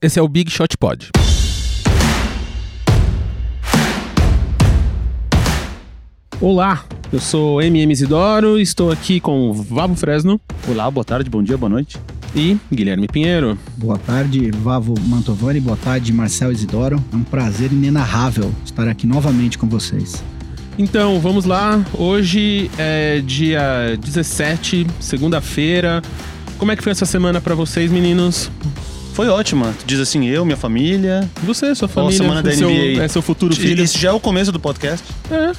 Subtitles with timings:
[0.00, 1.10] Esse é o Big Shot Pod.
[6.40, 11.56] Olá, eu sou MM Isidoro, estou aqui com Vavo Fresno Olá, boa tarde, bom dia,
[11.58, 11.98] boa noite.
[12.34, 13.58] e Guilherme Pinheiro.
[13.76, 15.60] Boa tarde, Vavo Mantovani.
[15.60, 17.02] Boa tarde, Marcel Isidoro.
[17.12, 20.22] É um prazer inenarrável estar aqui novamente com vocês.
[20.78, 21.84] Então, vamos lá.
[21.94, 26.02] Hoje é dia 17, segunda-feira.
[26.58, 28.50] Como é que foi essa semana pra vocês, meninos?
[29.18, 29.74] Foi ótima.
[29.80, 31.28] Tu diz assim, eu, minha família.
[31.42, 33.02] Você, sua família, semana da seu, NBA?
[33.02, 33.82] é seu futuro filho.
[33.82, 35.04] Esse já é o começo do podcast.
[35.28, 35.50] É,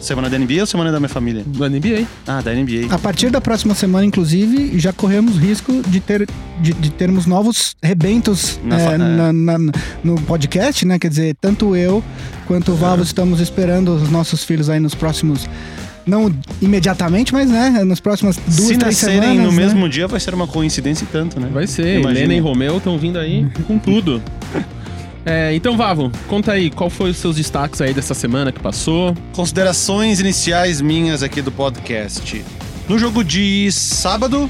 [0.00, 1.44] Semana da NBA ou semana da minha família?
[1.46, 2.06] da NBA.
[2.26, 2.86] Ah, da NBA.
[2.88, 6.26] A partir da próxima semana, inclusive, já corremos risco de, ter,
[6.62, 8.96] de, de termos novos rebentos Na é, fa- é.
[8.96, 10.98] na- na- no podcast, né?
[10.98, 12.02] Quer dizer, tanto eu
[12.46, 15.46] quanto o Vavo estamos esperando os nossos filhos aí nos próximos.
[16.08, 17.84] Não imediatamente, mas né?
[17.84, 19.44] Nas próximas duas, Se três nascerem semanas.
[19.44, 19.56] no né?
[19.56, 21.48] mesmo dia, vai ser uma coincidência e tanto, né?
[21.52, 22.18] Vai ser, Imagina.
[22.18, 24.22] Helena e Romeu estão vindo aí com tudo.
[25.26, 29.14] É, então, Vavo, conta aí, qual foi os seus destaques aí dessa semana que passou?
[29.34, 32.42] Considerações iniciais minhas aqui do podcast.
[32.88, 34.48] No jogo de sábado,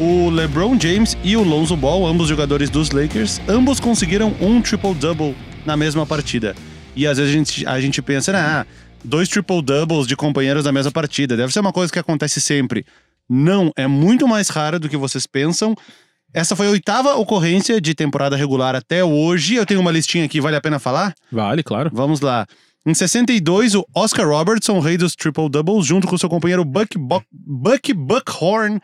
[0.00, 5.34] o LeBron James e o Lonzo Ball, ambos jogadores dos Lakers, ambos conseguiram um triple-double
[5.66, 6.54] na mesma partida.
[6.94, 8.64] E às vezes a gente, a gente pensa, ah,
[9.04, 12.84] dois triple-doubles de companheiros na mesma partida, deve ser uma coisa que acontece sempre.
[13.28, 15.74] Não, é muito mais raro do que vocês pensam.
[16.32, 19.54] Essa foi a oitava ocorrência de temporada regular até hoje.
[19.54, 21.14] Eu tenho uma listinha aqui, vale a pena falar?
[21.32, 21.90] Vale, claro.
[21.92, 22.46] Vamos lá.
[22.84, 27.92] Em 62, o Oscar Robertson, rei dos triple-doubles, junto com seu companheiro Buck, Buck, Buck
[27.92, 28.80] Buckhorn,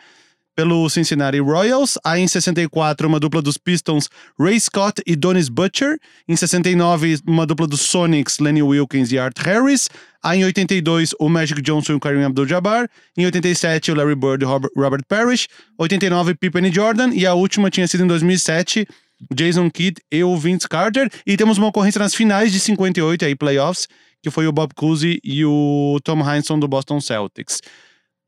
[0.55, 1.98] pelo Cincinnati Royals.
[2.05, 4.08] Aí em 64, uma dupla dos Pistons,
[4.39, 5.98] Ray Scott e Donis Butcher.
[6.28, 9.89] Em 69, uma dupla dos Sonics, Lenny Wilkins e Art Harris.
[10.23, 12.89] Aí em 82, o Magic Johnson e o Kareem Abdul-Jabbar.
[13.17, 15.48] Em 87, o Larry Bird e Robert Parrish.
[15.78, 17.11] 89, Pippen e Jordan.
[17.12, 18.86] E a última tinha sido em 2007,
[19.34, 21.11] Jason Kidd e o Vince Carter.
[21.27, 23.89] E temos uma ocorrência nas finais de 58, aí playoffs,
[24.23, 27.61] que foi o Bob Cousy e o Tom Heinsohn do Boston Celtics.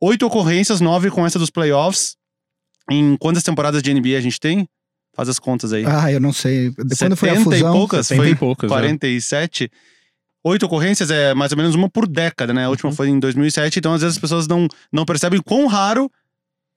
[0.00, 2.16] Oito ocorrências, nove com essa dos playoffs.
[2.90, 4.68] Em quantas temporadas de NBA a gente tem?
[5.14, 5.84] Faz as contas aí.
[5.86, 6.72] Ah, eu não sei.
[6.98, 7.72] Quando foi a 70 e fusão?
[7.72, 8.06] poucas?
[8.08, 8.74] 70 Foi e poucas, é.
[8.74, 9.70] 47.
[10.46, 12.66] Oito ocorrências é mais ou menos uma por década, né?
[12.66, 12.96] A última Uhum.
[12.96, 16.10] foi em 2007, então às vezes as pessoas não, não percebem quão raro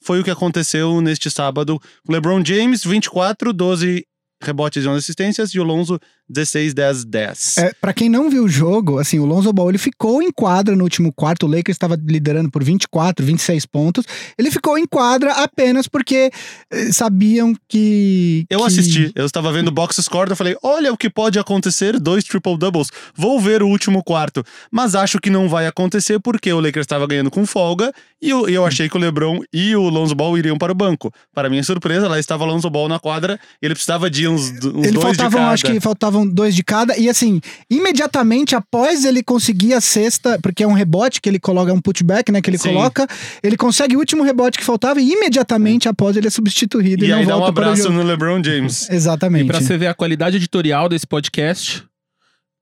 [0.02, 1.82] foi o que aconteceu neste sábado.
[2.08, 4.06] O LeBron James, 24, 12
[4.42, 7.58] rebotes e 11 assistências, e o Lonzo, 16, 10, 10.
[7.58, 10.76] É, pra quem não viu o jogo, assim, o Lonzo Ball ele ficou em quadra
[10.76, 11.46] no último quarto.
[11.46, 14.06] O Lakers estava liderando por 24, 26 pontos.
[14.38, 16.30] Ele ficou em quadra apenas porque
[16.72, 18.46] eh, sabiam que.
[18.50, 22.00] Eu que- assisti, eu estava vendo box score, eu falei, olha o que pode acontecer,
[22.00, 24.44] dois triple-doubles, vou ver o último quarto.
[24.72, 28.48] Mas acho que não vai acontecer porque o Lakers estava ganhando com folga e eu,
[28.50, 31.12] eu achei que o LeBron e o Lonzo Ball iriam para o banco.
[31.34, 34.50] Para minha surpresa, lá estava o Lonzo Ball na quadra e ele precisava de uns,
[34.52, 35.52] uns Ele dois faltavam, de cada.
[35.52, 36.98] acho que faltavam dois de cada.
[36.98, 41.72] E assim, imediatamente após ele conseguir a sexta, porque é um rebote que ele coloca,
[41.72, 42.42] é um putback, né?
[42.42, 42.70] Que ele Sim.
[42.70, 43.08] coloca,
[43.44, 47.04] ele consegue o último rebote que faltava e imediatamente após ele é substituído.
[47.04, 48.90] E não aí dá um volta para o abraço no LeBron James.
[48.92, 49.46] Exatamente.
[49.46, 51.84] E pra você ver a qualidade editorial desse podcast,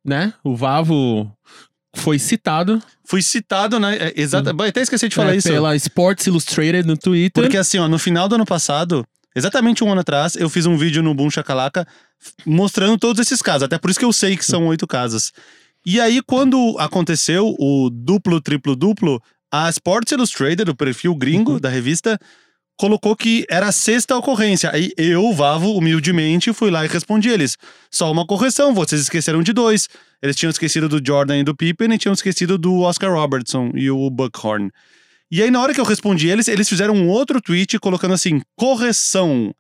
[0.04, 0.34] né?
[0.44, 1.32] O Vavo
[1.96, 3.96] foi citado Fui citado, né?
[3.98, 5.48] É, exata, Até esqueci de falar é, isso.
[5.48, 7.44] pela Sports Illustrated no Twitter.
[7.44, 9.06] Porque assim, ó, no final do ano passado,
[9.36, 11.88] exatamente um ano atrás, eu fiz um vídeo no Boom Chacalaca
[12.46, 13.64] mostrando todos esses casos.
[13.64, 15.32] Até por isso que eu sei que são oito casos.
[15.86, 19.22] E aí, quando aconteceu o duplo, triplo, duplo,
[19.52, 22.20] a Sports Illustrated, o perfil gringo da revista,
[22.78, 24.72] colocou que era a sexta ocorrência.
[24.74, 27.58] Aí eu, Vavo, humildemente, fui lá e respondi eles.
[27.92, 29.88] Só uma correção, vocês esqueceram de dois.
[30.22, 33.90] Eles tinham esquecido do Jordan e do Pippen e tinham esquecido do Oscar Robertson e
[33.90, 34.72] o Buckhorn.
[35.32, 38.42] E aí, na hora que eu respondi eles, eles fizeram um outro tweet colocando assim:
[38.56, 39.54] correção.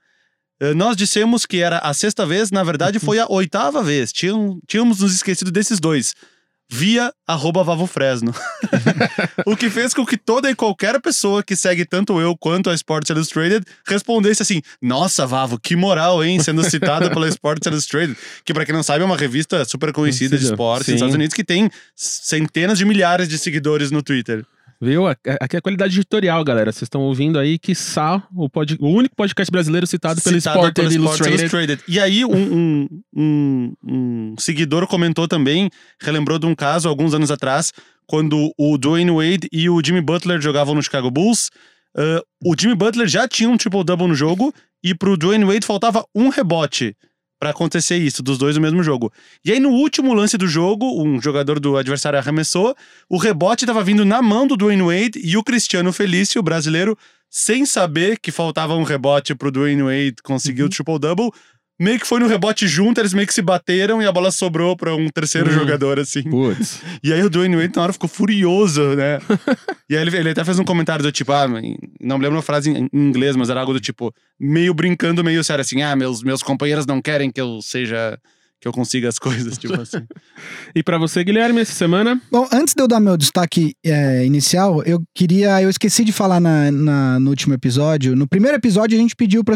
[0.59, 4.11] Eh, Nós dissemos que era a sexta vez, na verdade foi a oitava vez.
[4.11, 6.13] Tinham, tínhamos nos esquecido desses dois.
[6.67, 8.33] Via arroba Vavo Fresno.
[9.45, 12.73] o que fez com que toda e qualquer pessoa que segue tanto eu quanto a
[12.73, 16.39] Sports Illustrated respondesse assim: Nossa, Vavo, que moral, hein?
[16.39, 18.17] Sendo citada pela Sports Illustrated.
[18.43, 21.35] Que, pra quem não sabe, é uma revista super conhecida de esportes nos Estados Unidos
[21.35, 24.43] que tem centenas de milhares de seguidores no Twitter.
[24.81, 25.07] Viu?
[25.07, 26.71] Aqui é a qualidade editorial, galera.
[26.71, 28.77] Vocês estão ouvindo aí que Sá, o, pod...
[28.79, 31.39] o único podcast brasileiro citado pelo Citado pelo Sports Illustrated.
[31.41, 31.83] Illustrated.
[31.87, 35.69] E aí, um, um, um- um seguidor comentou também,
[36.01, 37.71] relembrou de um caso alguns anos atrás,
[38.05, 41.49] quando o Dwayne Wade e o Jimmy Butler jogavam no Chicago Bulls.
[41.97, 46.05] Ah, o Jimmy Butler já tinha um triple-double no jogo e pro Dwayne Wade faltava
[46.13, 46.95] um rebote
[47.45, 49.13] pra acontecer isso, dos dois no mesmo jogo.
[49.43, 52.75] E aí, no último lance do jogo, um jogador do adversário arremessou,
[53.07, 56.97] o rebote tava vindo na mão do Dwayne Wade e o Cristiano Felício, o brasileiro,
[57.29, 61.29] sem saber que faltava um rebote pro Dwayne Wade conseguir o triple-double,
[61.79, 64.75] meio que foi no rebote junto, eles meio que se bateram e a bola sobrou
[64.77, 65.53] pra um terceiro Hum.
[65.53, 66.23] jogador, assim.
[66.23, 66.81] Putz.
[67.03, 69.19] E aí o Dwayne Wade na hora ficou furioso, né?
[69.89, 72.41] e aí ele, ele até fez um comentário do tipo, ah, não me lembro uma
[72.41, 75.95] frase em, em inglês, mas era algo do tipo, meio brincando, meio sério, assim, ah,
[75.95, 78.17] meus, meus companheiros não querem que eu seja.
[78.65, 79.99] Que eu consiga as coisas, tipo assim.
[80.73, 82.19] E pra você, Guilherme, essa semana?
[82.31, 85.61] Bom, antes de eu dar meu destaque é, inicial, eu queria.
[85.61, 88.15] Eu esqueci de falar na, na- no último episódio.
[88.15, 89.55] No primeiro episódio, a gente pediu para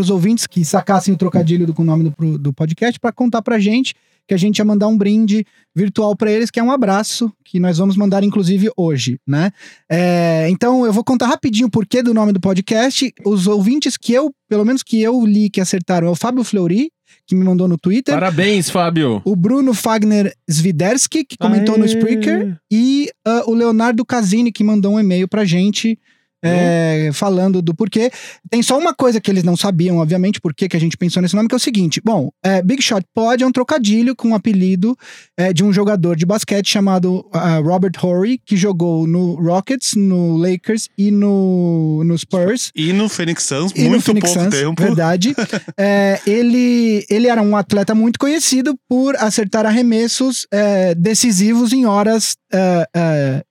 [0.00, 3.40] os ouvintes que sacassem o trocadilho do, com o nome do, do podcast para contar
[3.40, 3.94] pra gente
[4.26, 5.44] que a gente ia mandar um brinde
[5.74, 9.50] virtual pra eles, que é um abraço, que nós vamos mandar, inclusive, hoje, né?
[9.90, 13.12] É, então, eu vou contar rapidinho o porquê do nome do podcast.
[13.24, 16.90] Os ouvintes que eu, pelo menos que eu li que acertaram, é o Fábio Fleury,
[17.26, 18.14] que me mandou no Twitter.
[18.14, 19.22] Parabéns, Fábio.
[19.24, 21.90] O Bruno Fagner Swiderski, que comentou no Aê.
[21.90, 22.56] Spreaker.
[22.70, 25.98] E ah, o Leonardo Casini, que mandou um e-mail pra gente.
[26.42, 28.10] É, falando do porquê.
[28.50, 31.36] Tem só uma coisa que eles não sabiam, obviamente, por que a gente pensou nesse
[31.36, 34.34] nome, que é o seguinte: bom, é, Big Shot Pod é um trocadilho com o
[34.34, 34.96] apelido
[35.36, 40.36] é, de um jogador de basquete chamado ah, Robert Horry, que jogou no Rockets, no
[40.36, 42.70] Lakers e no, no Spurs.
[42.74, 44.82] E no Phoenix Suns, E muito Phoenix pouco Suns, tempo.
[44.82, 45.34] Verdade.
[45.76, 52.36] É, ele, ele era um atleta muito conhecido por acertar arremessos é, decisivos em horas
[52.52, 53.44] é,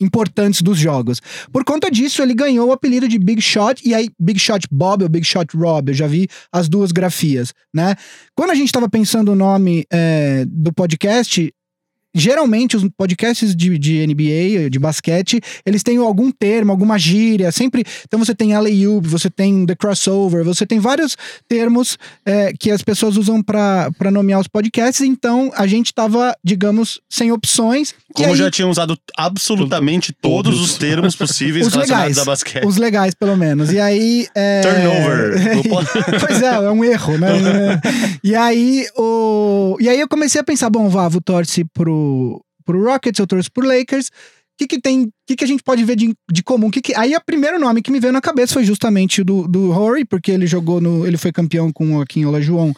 [0.00, 1.20] importantes dos jogos.
[1.52, 5.02] Por conta disso, ele ganhou o apelido de Big Shot, e aí Big Shot Bob
[5.02, 7.94] ou Big Shot Rob, eu já vi as duas grafias, né?
[8.34, 11.52] Quando a gente estava pensando o nome é, do podcast,
[12.14, 17.84] geralmente os podcasts de, de NBA, de basquete, eles têm algum termo, alguma gíria, sempre.
[18.06, 21.16] Então você tem alley-oop, você tem the crossover, você tem vários
[21.48, 25.00] termos é, que as pessoas usam para nomear os podcasts.
[25.06, 27.94] Então a gente tava, digamos, sem opções.
[28.14, 30.60] Como aí, já tinha usado absolutamente todos Todos.
[30.70, 32.18] os termos possíveis Os relacionados legais.
[32.18, 32.66] a basquete.
[32.66, 33.72] Os legais, pelo menos.
[33.72, 34.26] E aí.
[34.34, 35.32] é, Turnover.
[35.56, 35.82] No po-
[36.26, 37.28] pois é, é um erro, né?
[38.24, 39.76] e aí, o...
[39.80, 42.01] e aí eu comecei a pensar, bom, Vavo torce pro,
[42.64, 44.06] pro Rockets, eu torço pro Lakers.
[44.06, 44.10] O
[44.58, 46.70] que, que tem, o que, que a gente pode ver de, de comum?
[46.70, 46.94] Que que...
[46.94, 50.04] Aí o primeiro nome que me veio na cabeça foi justamente o do, do Horry,
[50.04, 51.06] porque ele jogou no.
[51.06, 52.72] Ele foi campeão com o Joaquim Olajuwon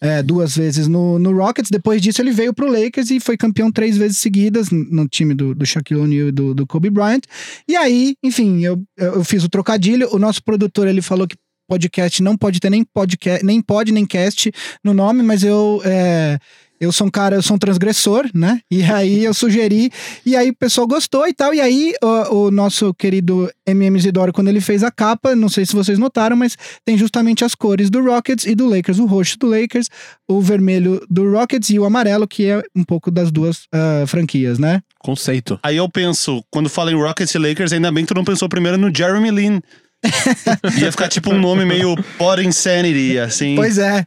[0.00, 1.70] é, duas vezes no, no Rockets.
[1.70, 5.54] Depois disso, ele veio pro Lakers e foi campeão três vezes seguidas no time do,
[5.54, 7.22] do Shaquille O'Neal e do, do Kobe Bryant.
[7.68, 10.08] E aí, enfim, eu, eu fiz o trocadilho.
[10.12, 11.36] O nosso produtor ele falou que
[11.68, 14.50] podcast não pode ter nem podcast, nem pode nem cast
[14.82, 16.36] no nome, mas eu é,
[16.80, 18.60] eu sou um cara, eu sou um transgressor, né?
[18.70, 19.90] E aí eu sugeri,
[20.24, 21.52] e aí o pessoal gostou e tal.
[21.54, 25.66] E aí o, o nosso querido MM Isidoro, quando ele fez a capa, não sei
[25.66, 28.98] se vocês notaram, mas tem justamente as cores do Rockets e do Lakers.
[28.98, 29.88] O roxo do Lakers,
[30.28, 34.58] o vermelho do Rockets e o amarelo, que é um pouco das duas ah, franquias,
[34.58, 34.82] né?
[34.98, 35.58] Conceito.
[35.62, 38.48] Aí eu penso, quando fala em Rockets e Lakers, ainda bem que tu não pensou
[38.48, 39.60] primeiro no Jeremy Lin.
[40.78, 43.54] Ia ficar tipo um nome meio Pot Insanity, assim.
[43.54, 44.04] Pois é.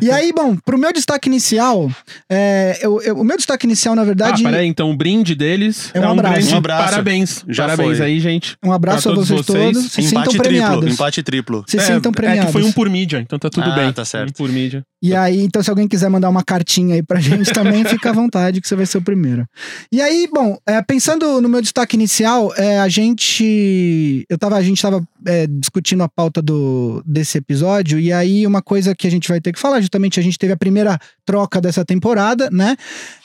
[0.00, 1.90] E aí, bom, pro meu destaque inicial,
[2.30, 5.90] é, eu- eu- o meu destaque inicial, na verdade, Ah, peraí, então o brinde deles
[5.94, 6.34] É um abraço.
[6.34, 6.84] grande Um abraço.
[6.90, 7.44] parabéns.
[7.48, 8.06] Já Parabéns foi.
[8.06, 8.56] aí, gente.
[8.64, 9.74] um abraço pra a todos vocês, vocês.
[9.74, 9.92] todos.
[9.92, 10.92] Se empate sintam triplo, premiados.
[10.92, 11.64] empate triplo.
[11.66, 12.46] Se É, sintam É premiados.
[12.46, 13.92] que foi um por mídia, então tá tudo Ah, bem.
[13.92, 14.30] tá certo.
[14.30, 14.82] Um por mídia.
[15.04, 18.12] E aí, então, se alguém quiser mandar uma cartinha aí pra gente também, fica à
[18.14, 19.46] vontade, que você vai ser o primeiro.
[19.92, 24.24] E aí, bom, é, pensando no meu destaque inicial, é, a gente.
[24.30, 28.62] Eu tava, a gente tava é, discutindo a pauta do, desse episódio, e aí uma
[28.62, 31.60] coisa que a gente vai ter que falar, justamente, a gente teve a primeira troca
[31.60, 32.74] dessa temporada, né?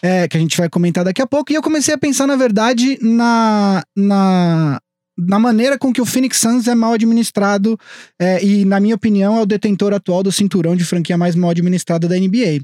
[0.01, 2.36] É, que a gente vai comentar daqui a pouco, e eu comecei a pensar, na
[2.36, 3.81] verdade, na.
[3.95, 4.81] na
[5.19, 7.77] na maneira com que o Phoenix Suns é mal administrado
[8.19, 11.49] é, e, na minha opinião, é o detentor atual do cinturão de franquia mais mal
[11.49, 12.61] administrada da NBA.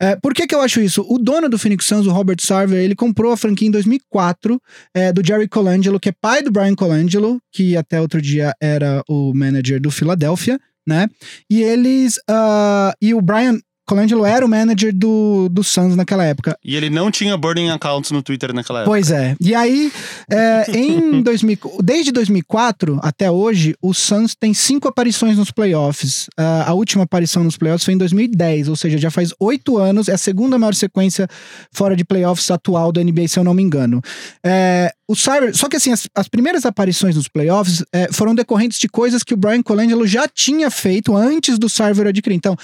[0.00, 1.04] É, por que, que eu acho isso?
[1.08, 4.60] O dono do Phoenix Suns, o Robert Sarver, ele comprou a franquia em 2004
[4.94, 9.02] é, do Jerry Colangelo, que é pai do Brian Colangelo, que até outro dia era
[9.08, 11.08] o manager do Philadelphia, né?
[11.50, 12.18] E eles.
[12.28, 16.58] ah, e o Brian Colangelo era o manager do, do Suns naquela época.
[16.62, 18.90] E ele não tinha burning accounts no Twitter naquela época.
[18.90, 19.34] Pois é.
[19.40, 19.90] E aí,
[20.30, 26.28] é, em 2000, desde 2004 até hoje, o Suns tem cinco aparições nos playoffs.
[26.36, 30.08] Ah, a última aparição nos playoffs foi em 2010, ou seja, já faz oito anos.
[30.08, 31.26] É a segunda maior sequência
[31.72, 34.02] fora de playoffs atual da NBA, se eu não me engano.
[34.44, 38.78] É, o Cyber, só que assim, as, as primeiras aparições nos playoffs é, foram decorrentes
[38.78, 42.36] de coisas que o Brian Colangelo já tinha feito antes do Cyber adquirir.
[42.36, 42.54] Então,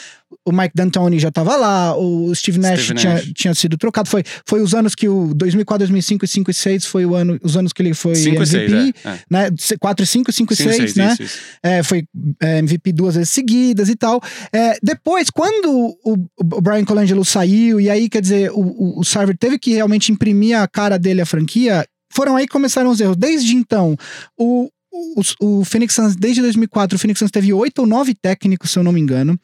[0.45, 3.33] o Mike D'Antoni já estava lá, o Steve Nash, Steve tinha, Nash.
[3.35, 4.09] tinha sido trocado.
[4.09, 7.39] Foi, foi os anos que o 2004, 2005 e 5 e 6 foi o ano,
[7.43, 8.99] os anos que ele foi 5 6, MVP.
[9.05, 9.09] é.
[9.09, 9.19] é.
[9.31, 9.51] Né?
[9.79, 11.13] 4 e 5, 5 e 5 e 6, 6, né?
[11.13, 11.39] isso, isso.
[11.63, 12.05] É, foi
[12.43, 14.21] é, MVP duas vezes seguidas e tal.
[14.53, 19.05] É, depois, quando o, o Brian Colangelo saiu, e aí, quer dizer, o, o, o
[19.05, 23.01] Sarver teve que realmente imprimir a cara dele à franquia, foram aí que começaram os
[23.01, 23.17] erros.
[23.17, 23.97] Desde então,
[24.39, 25.21] o, o,
[25.61, 28.83] o Phoenix Suns, desde 2004, o Phoenix Suns teve oito ou nove técnicos, se eu
[28.85, 29.39] não me engano.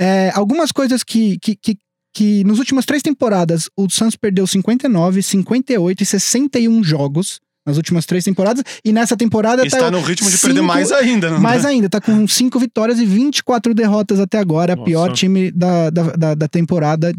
[0.00, 1.78] É, algumas coisas que, que, que,
[2.14, 8.06] que nas últimas três temporadas o Suns perdeu 59, 58 e 61 jogos nas últimas
[8.06, 8.62] três temporadas.
[8.84, 11.68] E nessa temporada Está tá no ritmo de cinco- perder mais ainda, não mais tá?
[11.68, 14.76] ainda, tá com cinco vitórias e 24 derrotas até agora.
[14.76, 14.84] Nossa.
[14.86, 17.12] Pior time da, da, da, da temporada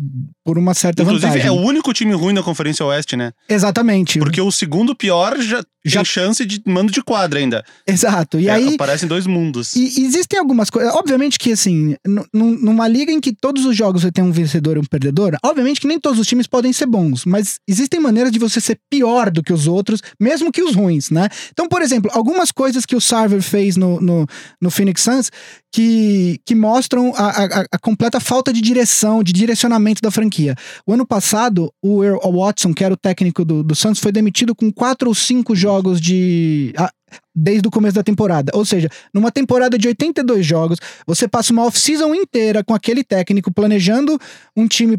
[0.46, 1.48] por uma certa Inclusive, vantagem.
[1.50, 3.34] é o único time ruim da Conferência Oeste, né?
[3.50, 4.20] Exatamente.
[4.20, 7.64] Porque o segundo pior já, Já- tem chance de mando de quadra ainda.
[7.86, 8.40] Exato.
[8.40, 8.76] E É, aí.
[8.76, 9.76] Aparecem dois mundos.
[9.76, 10.94] E existem algumas coisas.
[10.96, 14.32] Obviamente que, assim, nu- nu- numa liga em que todos os jogos você tem um
[14.32, 18.00] vencedor e um perdedor, obviamente que nem todos os times podem ser bons, mas existem
[18.00, 21.30] maneiras de você ser pior do que os outros, mesmo que os ruins, né?
[21.52, 24.26] Então, por exemplo, algumas coisas que o Sarver fez no, no,
[24.62, 25.32] no Phoenix Suns
[25.72, 30.56] que, que mostram a, a- a completa falta de direção, de direcionamento da franquia.
[30.86, 34.56] O ano passado, o Earl Watson, que era o técnico do, do Santos, foi demitido
[34.56, 36.74] com quatro ou cinco jogos de.
[36.78, 36.92] ah,
[37.34, 38.52] Desde o começo da temporada.
[38.54, 43.54] Ou seja, numa temporada de 82 jogos, você passa uma off-season inteira com aquele técnico
[43.54, 44.20] planejando
[44.58, 44.98] um time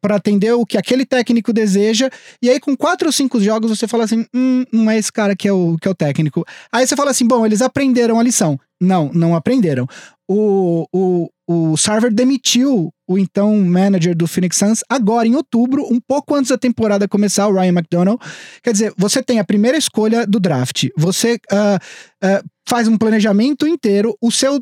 [0.00, 2.10] para atender o que aquele técnico deseja,
[2.42, 5.36] e aí com quatro ou cinco jogos você fala assim, hum, não é esse cara
[5.36, 6.44] que é o, que é o técnico.
[6.72, 8.58] Aí você fala assim, bom, eles aprenderam a lição.
[8.80, 9.86] Não, não aprenderam.
[10.26, 16.00] O, o, o Sarver demitiu o então manager do Phoenix Suns agora em outubro, um
[16.00, 18.18] pouco antes da temporada começar, o Ryan McDonough.
[18.62, 21.78] Quer dizer, você tem a primeira escolha do draft, você ah,
[22.22, 24.60] ah, faz um planejamento inteiro, o seu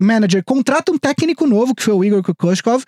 [0.00, 2.84] manager contrata um técnico novo, que foi o Igor Kokoshkov,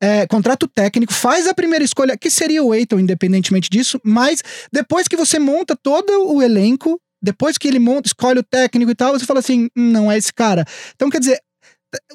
[0.00, 4.42] é, contrata o técnico, faz a primeira escolha, que seria o Eiton, independentemente disso, mas
[4.72, 8.94] depois que você monta todo o elenco, depois que ele monta, escolhe o técnico e
[8.94, 10.64] tal, você fala assim, "Hum, não é esse cara.
[10.94, 11.38] Então, quer dizer,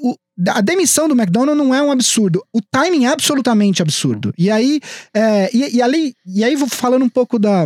[0.01, 0.15] o-
[0.49, 2.43] a demissão do McDonald não é um absurdo.
[2.53, 4.33] O timing é absolutamente absurdo.
[4.37, 4.79] E aí,
[5.13, 7.65] é, e, e ali, e aí vou falando um pouco da,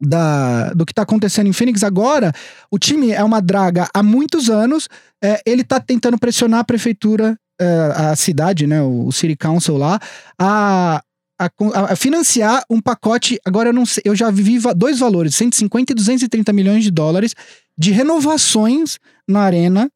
[0.00, 2.32] da, do que tá acontecendo em Phoenix agora,
[2.70, 4.88] o time é uma draga há muitos anos,
[5.22, 9.76] é, ele tá tentando pressionar a prefeitura, é, a cidade, né, o, o City Council
[9.76, 9.98] lá,
[10.38, 11.02] a,
[11.40, 11.50] a,
[11.92, 15.94] a- financiar um pacote, agora eu não sei, eu já vi dois valores, 150 e
[15.94, 17.34] 230 milhões de dólares
[17.78, 18.98] de renovações
[19.28, 19.90] na arena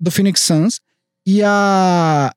[0.00, 0.80] do Phoenix Suns
[1.26, 2.32] e a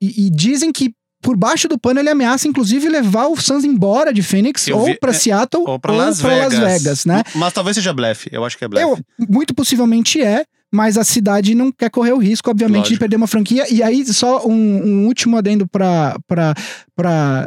[0.00, 4.12] e, e dizem que por baixo do pano ele ameaça inclusive levar o Suns embora
[4.12, 6.20] de Phoenix Eu ou vi- pra é, Seattle Ou pra Las.
[6.20, 7.22] Las Vegas, né?
[7.36, 8.28] Mas talvez seja blefe.
[8.32, 8.84] Eu acho que é blefe.
[8.86, 8.98] Eu,
[9.28, 12.98] muito possivelmente é, mas a cidade não quer correr o risco, obviamente, de Lógico.
[13.00, 13.66] perder uma franquia.
[13.72, 16.54] E aí, só um, um último adendo pra, pra,
[16.96, 17.46] pra.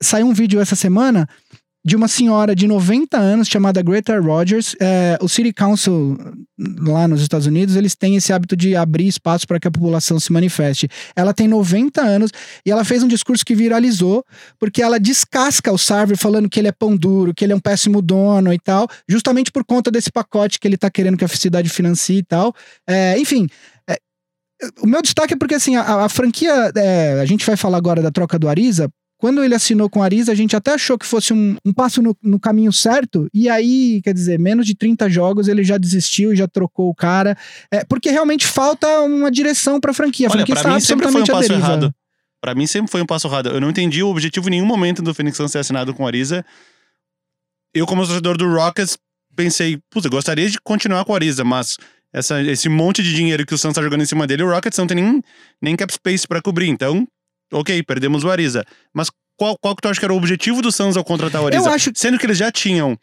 [0.00, 1.28] Saiu um vídeo essa semana
[1.88, 4.76] de uma senhora de 90 anos chamada Greta Rogers.
[4.78, 6.18] É, o City Council
[6.86, 10.20] lá nos Estados Unidos, eles têm esse hábito de abrir espaço para que a população
[10.20, 10.86] se manifeste.
[11.16, 12.30] Ela tem 90 anos
[12.66, 14.22] e ela fez um discurso que viralizou
[14.58, 17.60] porque ela descasca o Sarver falando que ele é pão duro, que ele é um
[17.60, 21.28] péssimo dono e tal, justamente por conta desse pacote que ele tá querendo que a
[21.28, 22.54] cidade financie e tal.
[22.86, 23.48] É, enfim,
[23.88, 23.96] é,
[24.82, 28.02] o meu destaque é porque assim, a, a franquia, é, a gente vai falar agora
[28.02, 28.90] da troca do Ariza.
[29.18, 32.00] Quando ele assinou com o Ariza, a gente até achou que fosse um, um passo
[32.00, 36.32] no, no caminho certo, e aí, quer dizer, menos de 30 jogos ele já desistiu
[36.32, 37.36] e já trocou o cara.
[37.68, 40.28] É, porque realmente falta uma direção pra franquia.
[40.28, 41.94] A Olha, franquia pra mim sempre foi um passo errado.
[42.40, 43.48] Pra mim sempre foi um passo errado.
[43.48, 46.06] Eu não entendi o objetivo em nenhum momento do Phoenix Suns ter assinado com o
[46.06, 46.46] Ariza.
[47.74, 48.96] Eu, como torcedor do Rockets,
[49.34, 51.76] pensei, puta, eu gostaria de continuar com o Ariza, mas
[52.12, 54.78] essa, esse monte de dinheiro que o Suns tá jogando em cima dele, o Rockets
[54.78, 55.22] não tem nem,
[55.60, 56.68] nem cap space pra cobrir.
[56.68, 57.04] Então,
[57.52, 58.64] ok, perdemos o Ariza.
[58.92, 61.46] Mas qual, qual que tu acha que era o objetivo do Suns ao contratar o
[61.46, 61.68] Ariza?
[61.68, 62.98] Eu acho Sendo que eles já tinham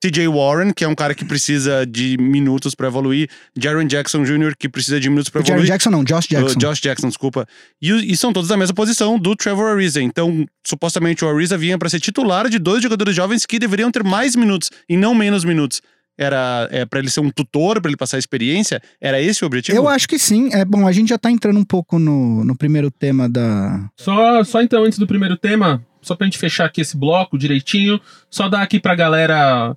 [0.00, 4.54] TJ Warren, que é um cara que precisa de minutos pra evoluir, Jaron Jackson Jr.,
[4.58, 5.66] que precisa de minutos Jared evoluir.
[5.68, 6.58] Jackson não, Josh Jackson.
[6.58, 7.46] O Josh Jackson, desculpa.
[7.80, 10.02] E, e são todos da mesma posição do Trevor Ariza.
[10.02, 14.04] Então, supostamente o Ariza vinha pra ser titular de dois jogadores jovens que deveriam ter
[14.04, 15.80] mais minutos e não menos minutos.
[16.16, 18.80] Era é, para ele ser um tutor, pra ele passar experiência?
[19.00, 19.76] Era esse o objetivo?
[19.76, 20.50] Eu acho que sim.
[20.52, 23.88] É bom, a gente já tá entrando um pouco no, no primeiro tema da.
[23.96, 28.00] Só, só então, antes do primeiro tema, só pra gente fechar aqui esse bloco direitinho,
[28.30, 29.76] só dar aqui pra galera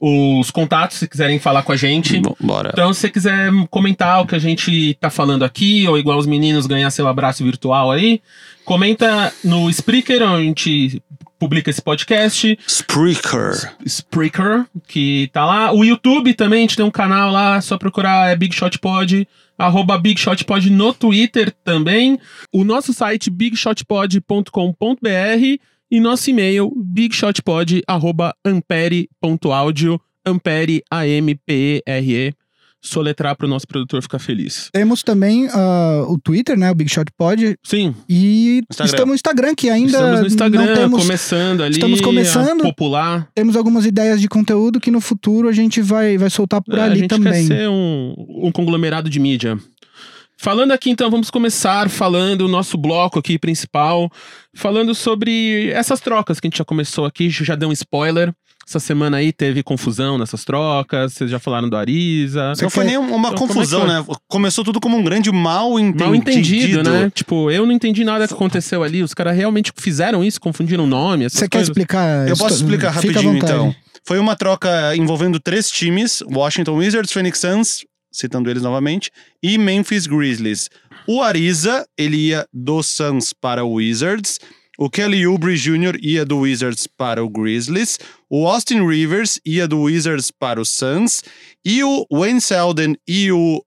[0.00, 2.18] os contatos, se quiserem falar com a gente.
[2.20, 2.70] Bom, Bora.
[2.72, 6.26] Então, se você quiser comentar o que a gente tá falando aqui, ou igual os
[6.26, 8.20] meninos ganhar seu abraço virtual aí,
[8.64, 11.02] comenta no Spreaker, onde a gente
[11.44, 12.58] publica esse podcast.
[12.66, 13.76] Spreaker.
[13.84, 15.72] Spreaker, que tá lá.
[15.72, 19.28] O YouTube também, a gente tem um canal lá, só procurar é Big Shot Pod,
[19.58, 22.18] arroba Big Shot Pod no Twitter também.
[22.50, 25.60] O nosso site bigshotpod.com.br
[25.90, 32.34] e nosso e-mail bigshotpod arroba ampere.audio, ampere A-M-P-E-R-E.
[32.84, 34.68] Soletrar pro nosso produtor ficar feliz.
[34.72, 36.70] Temos também ah, o Twitter, né?
[36.70, 37.56] O Big Shot Pod.
[37.62, 38.86] Sim, E Instagram.
[38.92, 41.72] estamos no Instagram, que ainda estamos no Instagram, não temos, começando ali.
[41.74, 42.60] estamos começando.
[42.60, 43.28] A popular.
[43.34, 46.82] temos algumas ideias de conteúdo que no futuro a gente vai, vai soltar por É,
[46.82, 47.48] ali também.
[47.48, 49.58] quer ser um, um conglomerado de mídia.
[50.36, 54.10] Falando aqui, então, vamos começar falando o nosso bloco aqui principal,
[54.54, 58.32] falando sobre essas trocas que a gente já começou aqui, já deu um spoiler.
[58.66, 62.52] Essa semana aí teve confusão nessas trocas, vocês já falaram do Ariza.
[62.60, 64.06] Não foi nem uma Então, como confusão, é né?
[64.26, 66.04] Começou tudo como um grande mal entendido.
[66.04, 67.10] Mal entendido, né?
[67.14, 69.02] Tipo, eu não entendi nada que aconteceu ali.
[69.02, 72.28] Os caras realmente fizeram isso, confundiram o nome, Você quer explicar?
[72.28, 73.74] Eu posso explicar rapidinho, então.
[74.06, 79.10] Foi uma troca envolvendo três times: Washington Wizards, Phoenix Suns, citando eles novamente,
[79.42, 80.68] e Memphis Grizzlies.
[81.06, 84.38] O Ariza, ele ia do Suns para o Wizards.
[84.78, 85.96] O Kelly Oubre Jr.
[86.02, 87.98] ia do Wizards para o Grizzlies.
[88.28, 91.22] O Austin Rivers ia do Wizards para o Suns.
[91.64, 93.62] E o Wayne Selden e o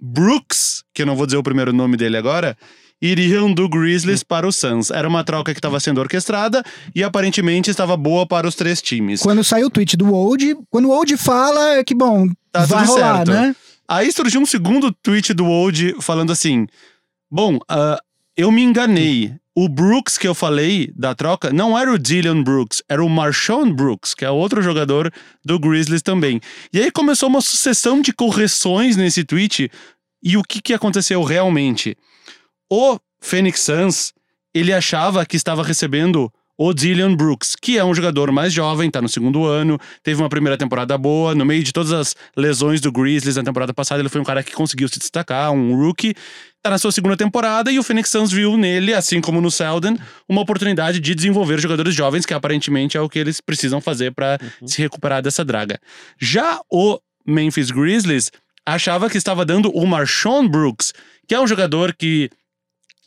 [0.00, 2.56] Brooks, que eu não vou dizer o primeiro nome dele agora,
[3.00, 4.90] iriam do Grizzlies para o Suns.
[4.90, 6.62] Era uma troca que estava sendo orquestrada
[6.94, 9.20] e aparentemente estava boa para os três times.
[9.22, 12.84] Quando saiu o tweet do Old, quando o Old fala, é que bom, Tá vai
[12.84, 13.30] rolar, certo.
[13.32, 13.56] né?
[13.88, 16.66] Aí surgiu um segundo tweet do Old falando assim:
[17.30, 17.98] Bom, ah,
[18.36, 19.34] eu me enganei.
[19.54, 23.70] O Brooks que eu falei da troca não era o Dillion Brooks, era o Marshawn
[23.70, 25.12] Brooks, que é outro jogador
[25.44, 26.40] do Grizzlies também.
[26.72, 29.70] E aí começou uma sucessão de correções nesse tweet.
[30.22, 31.94] E o que, que aconteceu realmente?
[32.70, 34.14] O Phoenix Suns,
[34.54, 39.00] ele achava que estava recebendo o Dillion Brooks, que é um jogador mais jovem, tá
[39.00, 42.92] no segundo ano, teve uma primeira temporada boa, no meio de todas as lesões do
[42.92, 46.14] Grizzlies na temporada passada, ele foi um cara que conseguiu se destacar, um rookie,
[46.62, 49.98] tá na sua segunda temporada e o Phoenix Suns viu nele, assim como no Selden,
[50.28, 54.38] uma oportunidade de desenvolver jogadores jovens, que aparentemente é o que eles precisam fazer para
[54.64, 55.80] se recuperar dessa draga.
[56.20, 58.30] Já o Memphis Grizzlies
[58.64, 60.92] achava que estava dando o Marshawn Brooks,
[61.26, 62.30] que é um jogador que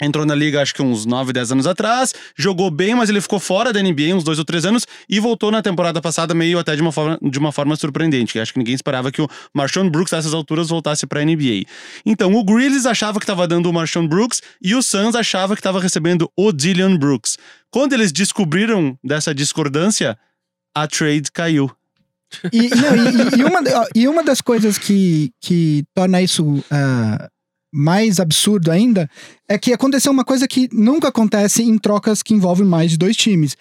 [0.02, 3.40] entrou na liga acho que uns 9, 10 anos atrás, jogou bem, mas ele ficou
[3.40, 6.76] fora da NBA uns dois ou três anos e voltou na temporada passada meio até
[6.76, 8.38] de uma forma, de uma forma surpreendente.
[8.40, 11.64] Acho que ninguém esperava que o Marshawn Brooks a essas alturas voltasse para a NBA.
[12.06, 15.60] Então o Grizzlies achava que estava dando o Marshawn Brooks e o Suns achava que
[15.62, 17.38] estava recebendo o Dillion Brooks.
[17.72, 20.18] Quando eles descobriram dessa discordância,
[20.76, 21.72] a trade caiu.
[22.52, 23.60] E, não, e- e- uma,
[23.96, 27.30] e uma das coisas que, que torna isso ah,
[27.76, 29.10] mais absurdo ainda
[29.50, 33.18] é que aconteceu uma coisa que nunca acontece em trocas que envolvem mais de dois
[33.18, 33.58] times.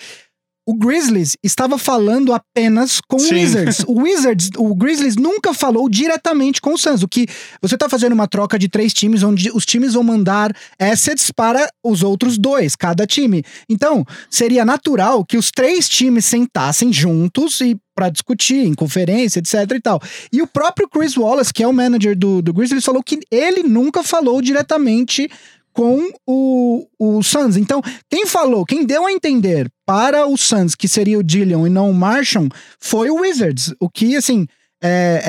[0.66, 3.34] O Grizzlies estava falando apenas com Sim.
[3.34, 3.84] o Wizards.
[3.86, 7.02] O Wizards, o Grizzlies nunca falou diretamente com o Suns.
[7.02, 7.26] O que
[7.60, 11.68] você está fazendo uma troca de três times, onde os times vão mandar assets para
[11.84, 13.44] os outros dois, cada time.
[13.68, 19.70] Então, seria natural que os três times sentassem juntos e para discutir em conferência, etc
[19.70, 20.00] e tal.
[20.32, 23.62] E o próprio Chris Wallace, que é o manager do, do Grizzlies, falou que ele
[23.62, 25.30] nunca falou diretamente
[25.74, 27.56] com o, o Suns.
[27.56, 31.70] Então, quem falou, quem deu a entender para o Suns que seria o Dillion e
[31.70, 32.48] não o Marshall
[32.80, 33.74] foi o Wizards.
[33.80, 34.46] O que, assim,
[34.82, 35.20] é,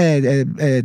[0.60, 0.84] é, é- é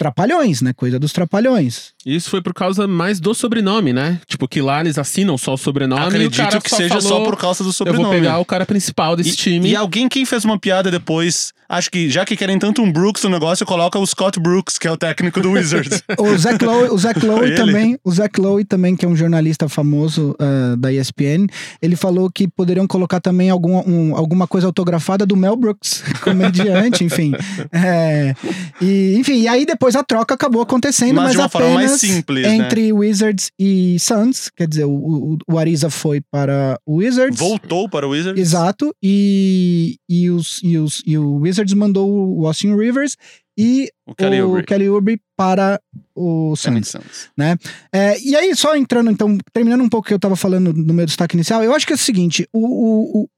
[0.00, 0.72] trapalhões, né?
[0.72, 1.90] Coisa dos trapalhões.
[2.06, 4.18] Isso foi por causa mais do sobrenome, né?
[4.26, 6.94] Tipo, que lá eles assinam só o sobrenome e o Acredito cara que só seja
[6.94, 8.04] falou, só por causa do Eu sobrenome.
[8.04, 9.70] vou pegar o cara principal desse E- time.
[9.72, 13.22] E alguém quem fez uma piada depois, acho que já que querem tanto um Brooks
[13.24, 16.02] no negócio, coloca o Scott Brooks, que é o técnico do Wizards.
[16.18, 19.68] O Zach Lowe, o Zach Lowe também, o Zach Lowe também, que é um jornalista
[19.68, 21.46] famoso ah, da ESPN,
[21.82, 27.04] ele falou que poderiam colocar também algum, um- alguma coisa autografada do Mel Brooks, comediante,
[27.04, 27.32] enfim.
[27.70, 28.34] É,
[28.80, 31.90] e, enfim, e aí depois a troca acabou acontecendo, Mas mas, de uma forma apenas
[31.90, 32.56] mais simples, né?
[32.56, 37.38] entre Wizards e Suns, quer dizer, o, o, o Ariza foi para o Wizards.
[37.38, 38.40] Voltou para o Wizards.
[38.40, 43.16] Exato, e, e, os, e, os, e o Wizards mandou o Austin Rivers
[43.58, 44.64] e O Kelly o Oubre.
[44.64, 45.80] Kelly Oubre para
[46.14, 46.88] o Suns.
[46.88, 47.30] Suns.
[47.92, 50.94] É, e aí, só entrando, então, terminando um pouco o que eu tava falando no
[50.94, 53.28] meu destaque inicial, eu acho que é o seguinte: o, o,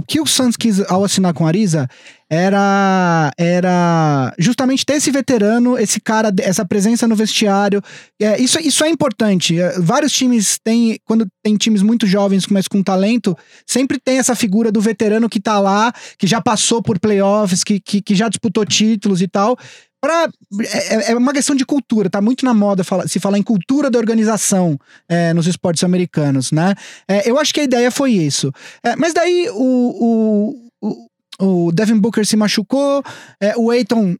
[0.00, 1.86] o, que o Suns quis ao assinar com a Ariza
[2.28, 7.82] era, era justamente ter esse veterano, esse cara, essa presença no vestiário.
[8.20, 9.60] É, isso, isso é importante.
[9.60, 13.36] É, vários times têm, quando tem times muito jovens, mas com talento,
[13.66, 17.78] sempre tem essa figura do veterano que tá lá, que já passou por playoffs, que,
[17.80, 19.58] que, que já disputou títulos e tal.
[20.00, 20.28] Pra,
[20.62, 23.90] é, é uma questão de cultura, tá muito na moda fala- se falar em cultura
[23.90, 26.74] da organização é, nos esportes americanos, né?
[27.06, 28.50] É, eu acho que a ideia foi isso.
[28.82, 31.06] É, mas daí o, o,
[31.38, 33.02] o, o Devin Booker se machucou,
[33.40, 34.16] é, o Aiton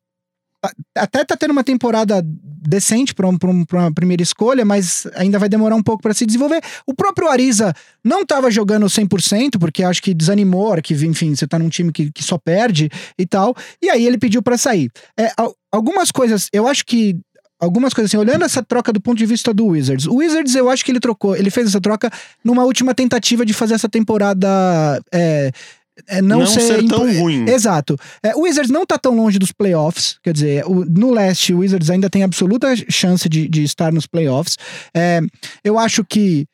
[0.97, 5.49] até tá tendo uma temporada decente para um, um, uma primeira escolha, mas ainda vai
[5.49, 6.61] demorar um pouco para se desenvolver.
[6.87, 7.73] O próprio Ariza
[8.05, 12.13] não estava jogando 100%, porque acho que desanimou, que enfim, você tá num time que,
[12.13, 13.55] que só perde e tal.
[13.81, 14.91] E aí ele pediu para sair.
[15.19, 15.33] É,
[15.73, 17.19] algumas coisas, eu acho que
[17.61, 20.07] algumas coisas assim, olhando essa troca do ponto de vista do Wizards.
[20.07, 22.11] O Wizards, eu acho que ele trocou, ele fez essa troca
[22.43, 24.49] numa última tentativa de fazer essa temporada
[25.13, 25.53] é,
[26.09, 27.49] é não, não, ser, ser tão ruim.
[27.49, 27.97] Exato.
[28.23, 31.59] É, o Wizards não tá tão longe dos playoffs, quer dizer, o, no leste o
[31.59, 34.57] Wizards ainda tem absoluta chance de, de estar nos playoffs.
[34.95, 35.21] É,
[35.65, 36.47] eu acho que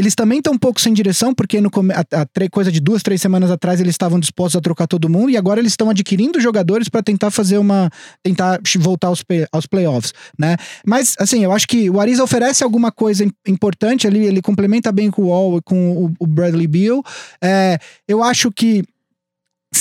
[0.00, 3.20] eles também estão um pouco sem direção, porque no, a, a, coisa de duas, três
[3.20, 6.88] semanas atrás eles estavam dispostos a trocar todo mundo e agora eles estão adquirindo jogadores
[6.88, 7.90] para tentar fazer uma.
[8.22, 10.56] tentar voltar aos, aos playoffs, né?
[10.86, 15.10] Mas, assim, eu acho que o Ariza oferece alguma coisa importante ali, ele complementa bem
[15.10, 17.02] com o Wall e com o, o Bradley Beal.
[17.42, 18.82] É, eu acho que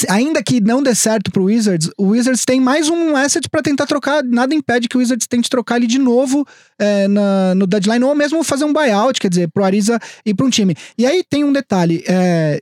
[0.08, 3.86] ainda que não dê certo pro Wizards, o Wizards tem mais um asset para tentar
[3.86, 4.24] trocar.
[4.24, 6.46] Nada impede que o Wizards tente trocar ele de novo
[6.78, 10.46] é, na, no deadline, ou mesmo fazer um buyout, quer dizer, pro Ariza e para
[10.46, 10.76] um time.
[10.98, 12.04] E aí tem um detalhe.
[12.08, 12.60] É,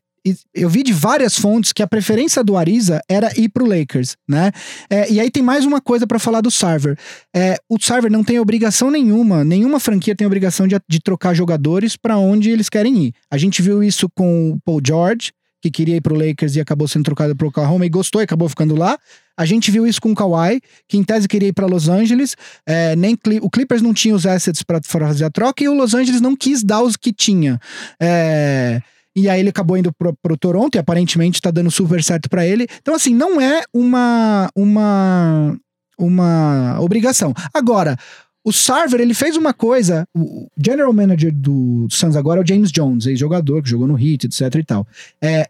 [0.54, 4.52] eu vi de várias fontes que a preferência do Ariza era ir pro Lakers, né?
[4.90, 6.98] É, e aí tem mais uma coisa para falar do Sarver.
[7.36, 11.96] É, o Sarver não tem obrigação nenhuma, nenhuma franquia tem obrigação de, de trocar jogadores
[11.96, 13.14] para onde eles querem ir.
[13.32, 16.88] A gente viu isso com o Paul George, que queria ir pro Lakers e acabou
[16.88, 18.98] sendo trocado pro Oklahoma e gostou e acabou ficando lá.
[19.38, 22.36] A gente viu isso com o Kawhi, que em tese queria ir para Los Angeles.
[22.66, 25.94] É, nem o Clippers não tinha os assets para fazer a troca e o Los
[25.94, 27.60] Angeles não quis dar os que tinha.
[28.02, 28.82] É,
[29.16, 32.46] e aí ele acabou indo pro, pro Toronto e aparentemente tá dando super certo para
[32.46, 32.68] ele.
[32.80, 35.58] Então, assim, não é uma, uma,
[35.98, 37.34] uma obrigação.
[37.54, 37.98] Agora,
[38.48, 40.08] o Sarver, ele fez uma coisa.
[40.16, 44.26] O general manager do Suns agora é o James Jones, ex-jogador que jogou no Heat,
[44.26, 44.88] etc e tal.
[45.22, 45.50] É,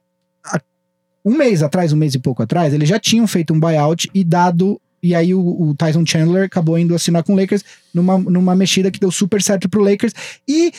[1.24, 4.24] um mês atrás, um mês e pouco atrás, eles já tinham feito um buyout e
[4.24, 4.82] dado.
[5.04, 8.90] E aí o, o Tyson Chandler acabou indo assinar com o Lakers numa, numa mexida
[8.90, 10.14] que deu super certo pro Lakers.
[10.48, 10.72] E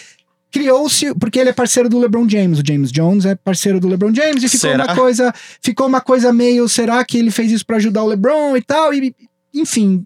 [0.50, 4.12] criou-se, porque ele é parceiro do LeBron James, o James Jones é parceiro do LeBron
[4.12, 4.85] James, e ficou será?
[4.87, 8.57] uma coisa, ficou uma coisa meio, será que ele fez isso para ajudar o LeBron
[8.57, 9.14] e tal, e
[9.61, 10.05] enfim,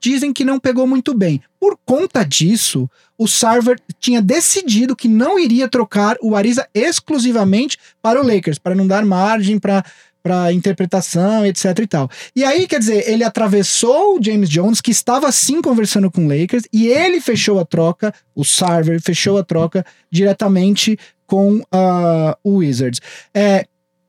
[0.00, 1.40] dizem que não pegou muito bem.
[1.60, 8.20] Por conta disso, o Sarver tinha decidido que não iria trocar o Ariza exclusivamente para
[8.20, 9.84] o Lakers, para não dar margem para
[10.20, 12.10] para interpretação, etc e tal.
[12.34, 16.28] E aí, quer dizer, ele atravessou o James Jones, que estava sim conversando com o
[16.28, 22.56] Lakers, e ele fechou a troca, o Sarver fechou a troca diretamente com uh, o
[22.56, 23.00] Wizards.
[23.32, 23.64] É,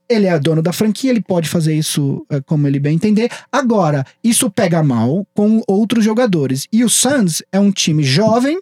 [0.10, 3.30] ele é dono da franquia, ele pode fazer isso é, como ele bem entender.
[3.52, 6.68] Agora, isso pega mal com outros jogadores.
[6.74, 8.60] E o Suns é um time jovem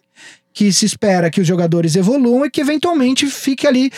[0.52, 3.90] que se espera que os jogadores evoluam e que eventualmente fique ali,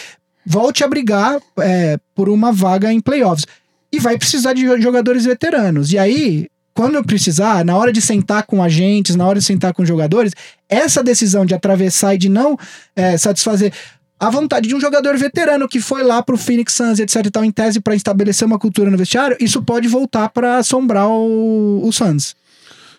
[0.46, 3.46] volte a brigar é, por uma vaga em playoffs.
[3.92, 5.92] E vai precisar de jogadores veteranos.
[5.92, 9.84] E aí, quando precisar, na hora de sentar com agentes, na hora de sentar com
[9.84, 10.32] jogadores,
[10.68, 12.56] essa decisão de atravessar e de não
[12.94, 13.72] é, satisfazer
[14.20, 17.42] a vontade de um jogador veterano que foi lá pro Phoenix Suns, etc e tal,
[17.42, 21.90] em tese para estabelecer uma cultura no vestiário, isso pode voltar para assombrar o, o
[21.90, 22.36] Suns.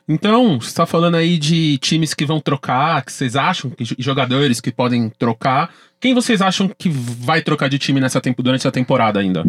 [0.10, 4.60] Então, você está falando aí de times que vão trocar, que vocês acham, que jogadores
[4.60, 5.72] que podem trocar.
[6.00, 9.46] Quem vocês acham que vai trocar de time nessa tempo, durante essa temporada ainda?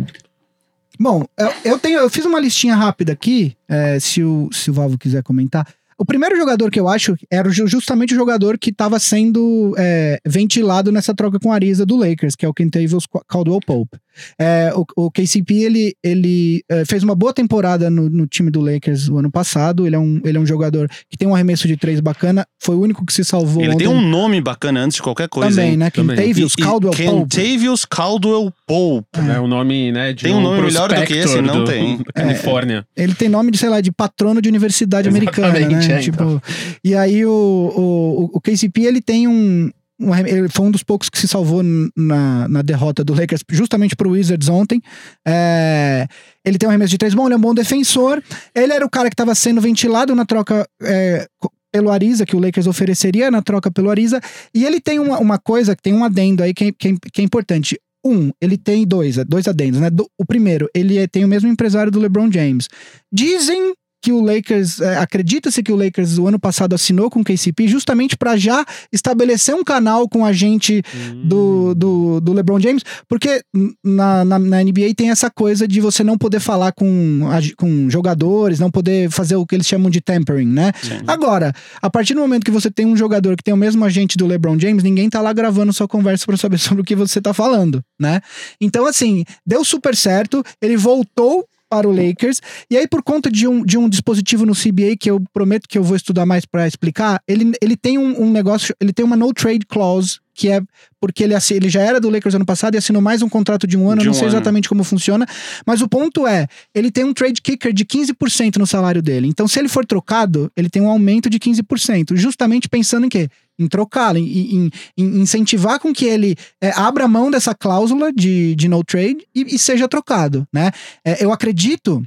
[1.00, 4.74] Bom, eu, eu tenho, eu fiz uma listinha rápida aqui, é, se, o, se o
[4.74, 5.66] Valvo quiser comentar.
[6.02, 10.90] O primeiro jogador que eu acho era justamente o jogador que estava sendo é, ventilado
[10.90, 13.98] nessa troca com a Ariza do Lakers, que é o Kentavious Caldwell Pope.
[14.38, 18.60] É, o, o, KCP, ele, ele é, fez uma boa temporada no, no, time do
[18.60, 19.86] Lakers o ano passado.
[19.86, 22.46] Ele é, um, ele é um jogador que tem um arremesso de três bacana.
[22.60, 23.86] Foi o único que se salvou Ele ontem.
[23.86, 25.76] tem um nome bacana antes de qualquer coisa, Também, hein?
[25.76, 25.90] né?
[25.90, 27.36] Kentavious Caldwell Pope.
[27.36, 29.08] Kentavious Caldwell Pope.
[29.34, 31.40] É um nome, né, de Tem um, um nome melhor do que esse?
[31.40, 32.02] Não do, tem.
[32.14, 32.86] Califórnia.
[32.96, 35.91] Ele tem nome de, sei lá, de patrono de universidade americana, né?
[35.94, 36.42] É, tipo, então.
[36.84, 41.08] E aí o, o, o KCP, ele tem um, um, ele foi um dos poucos
[41.08, 41.62] que se salvou
[41.96, 44.80] na, na derrota do Lakers, justamente pro Wizards ontem.
[45.26, 46.06] É,
[46.44, 48.22] ele tem um arremesso de três bom, ele é um bom defensor.
[48.54, 51.26] Ele era o cara que estava sendo ventilado na troca é,
[51.72, 54.20] pelo Ariza, que o Lakers ofereceria na troca pelo Ariza.
[54.54, 57.78] E ele tem uma, uma coisa, tem um adendo aí que, que, que é importante.
[58.04, 59.88] Um, ele tem dois, dois adendos, né?
[59.88, 62.68] Do, o primeiro, ele é, tem o mesmo empresário do LeBron James.
[63.12, 63.72] Dizem
[64.02, 67.68] que o Lakers, é, acredita-se que o Lakers o ano passado assinou com o KCP
[67.68, 71.22] justamente para já estabelecer um canal com a gente hum.
[71.24, 73.42] do, do, do, LeBron James, porque
[73.84, 77.20] na, na, na, NBA tem essa coisa de você não poder falar com,
[77.56, 80.72] com jogadores, não poder fazer o que eles chamam de tampering, né?
[80.82, 80.98] Sim.
[81.06, 84.16] Agora, a partir do momento que você tem um jogador que tem o mesmo agente
[84.16, 87.20] do LeBron James, ninguém tá lá gravando sua conversa para saber sobre o que você
[87.20, 88.20] tá falando, né?
[88.60, 92.38] Então, assim, deu super certo, ele voltou para o Lakers.
[92.70, 95.78] E aí, por conta de um, de um dispositivo no CBA que eu prometo que
[95.78, 99.16] eu vou estudar mais para explicar, ele, ele tem um, um negócio, ele tem uma
[99.16, 100.60] no trade clause que é
[101.00, 103.76] porque ele, ele já era do Lakers ano passado e assinou mais um contrato de
[103.76, 104.36] um ano, De eu não um sei ano.
[104.36, 105.26] exatamente como funciona,
[105.66, 109.28] mas o ponto é, ele tem um trade kicker de 15% no salário dele.
[109.28, 113.28] Então, se ele for trocado, ele tem um aumento de 15%, justamente pensando em quê?
[113.62, 118.54] Em trocá-lo, em, em- em incentivar com que ele é, abra mão dessa cláusula de,
[118.56, 120.70] de no trade e, e seja trocado, né?
[121.04, 122.02] É, eu acredito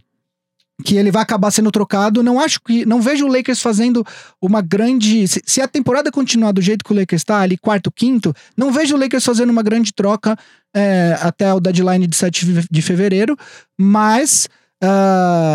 [0.83, 2.21] que ele vai acabar sendo trocado.
[2.21, 2.85] Não acho que.
[2.85, 4.05] Não vejo o Lakers fazendo
[4.41, 5.25] uma grande.
[5.27, 8.71] Se, se a temporada continuar do jeito que o Lakers está, ali, quarto, quinto, não
[8.73, 10.37] vejo o Lakers fazendo uma grande troca
[10.75, 13.37] é, até o deadline de 7 de- fevereiro,
[13.79, 14.49] mas.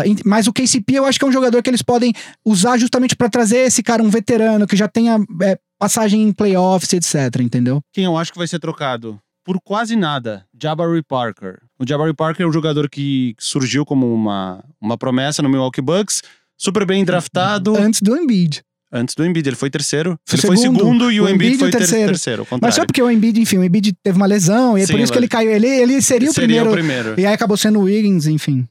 [0.05, 2.11] em- mas o KCP eu acho que é um jogador que eles podem
[2.43, 6.93] usar justamente para trazer esse cara, um veterano que já tenha é, passagem em playoffs,
[6.93, 7.41] etc.
[7.41, 7.81] Entendeu?
[7.91, 9.19] Quem eu acho que vai ser trocado?
[9.43, 11.57] Por quase nada, Jabari Parker.
[11.79, 16.21] O Jabari Parker é um jogador que surgiu como uma, uma promessa no Milwaukee Bucks,
[16.55, 18.61] super bem draftado Antes do Embiid.
[18.93, 19.49] antes do Embiid.
[19.49, 20.15] Ele foi terceiro.
[20.27, 20.77] Foi ele foi segundo.
[20.79, 22.05] segundo e o, O Embiid Embiid foi ter- terceiro.
[22.11, 22.47] terceiro.
[22.61, 25.01] Mas só porque o Embiid, enfim, o Embiid teve uma lesão e é por Sim,
[25.01, 25.49] isso que ele caiu.
[25.49, 26.69] Ele, ele seria o Seria primeiro.
[26.69, 27.19] o primeiro.
[27.19, 28.67] E aí acabou sendo o Wiggins, enfim.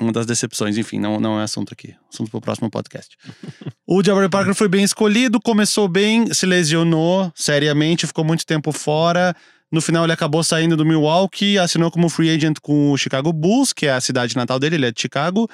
[0.00, 1.94] Uma das decepções, enfim, não, não é assunto aqui.
[2.12, 3.16] Assunto pro próximo podcast.
[3.86, 9.34] o Jabari Parker foi bem escolhido, começou bem, se lesionou seriamente, ficou muito tempo fora.
[9.70, 13.72] No final, ele acabou saindo do Milwaukee, assinou como free agent com o Chicago Bulls,
[13.72, 15.48] que é a cidade natal dele, ele é de Chicago.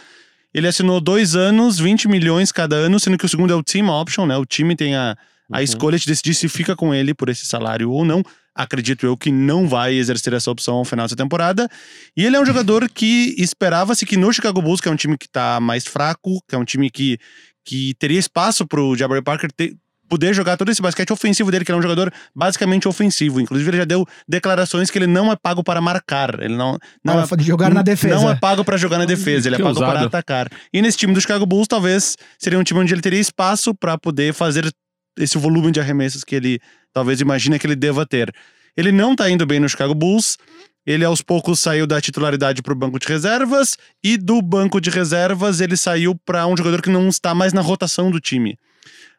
[0.53, 3.89] Ele assinou dois anos, 20 milhões cada ano, sendo que o segundo é o team
[3.89, 4.37] option, né?
[4.37, 5.17] O time tem a,
[5.53, 5.63] a Uhum.
[5.65, 8.23] escolha de decidir se fica com ele por esse salário ou não.
[8.63, 11.69] Acredito eu que não vai exercer essa opção ao final dessa temporada.
[12.17, 15.17] E ele é um jogador que esperava-se que no Chicago Bulls, que é um time
[15.17, 17.19] que tá mais fraco, que é um time que,
[17.65, 19.75] que teria espaço pro Jabari Parker ter,
[20.09, 23.41] poder jogar todo esse basquete ofensivo dele, que ele é um jogador basicamente ofensivo.
[23.41, 26.43] Inclusive, ele já deu declarações que ele não é pago para marcar.
[26.43, 28.15] Ele não, não é Para jogar na defesa.
[28.17, 29.93] não é pago pra jogar na defesa, ele é Que pago ousado.
[29.93, 30.49] para atacar.
[30.73, 33.97] E nesse time do Chicago Bulls, talvez seria um time onde ele teria espaço pra
[33.97, 34.71] poder fazer
[35.19, 36.61] esse volume de arremessos que ele
[36.93, 38.33] talvez imagina que ele deva ter.
[38.77, 40.39] Ele não tá indo bem no Chicago Bulls.
[40.87, 45.61] Ele aos poucos saiu da titularidade pro banco de reservas e do banco de reservas
[45.61, 48.59] ele saiu pra um jogador que não está mais na rotação do time.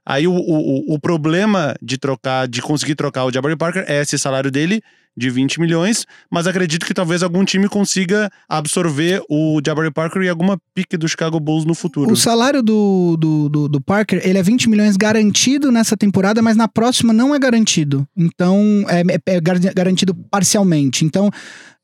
[0.04, 4.18] Aí o, o, o problema de trocar, de conseguir trocar o Jabari Parker é esse
[4.18, 4.82] salário dele
[5.16, 10.30] de 20 milhões, mas acredito que talvez algum time consiga absorver o Jabari Parker e
[10.30, 12.12] alguma pique do Chicago Bulls no futuro.
[12.12, 16.56] O salário do, do, do, do Parker, ele é 20 milhões garantido nessa temporada, mas
[16.56, 18.08] na próxima não é garantido.
[18.16, 21.04] Então, é, é- é gar- garantido parcialmente.
[21.04, 21.30] Então,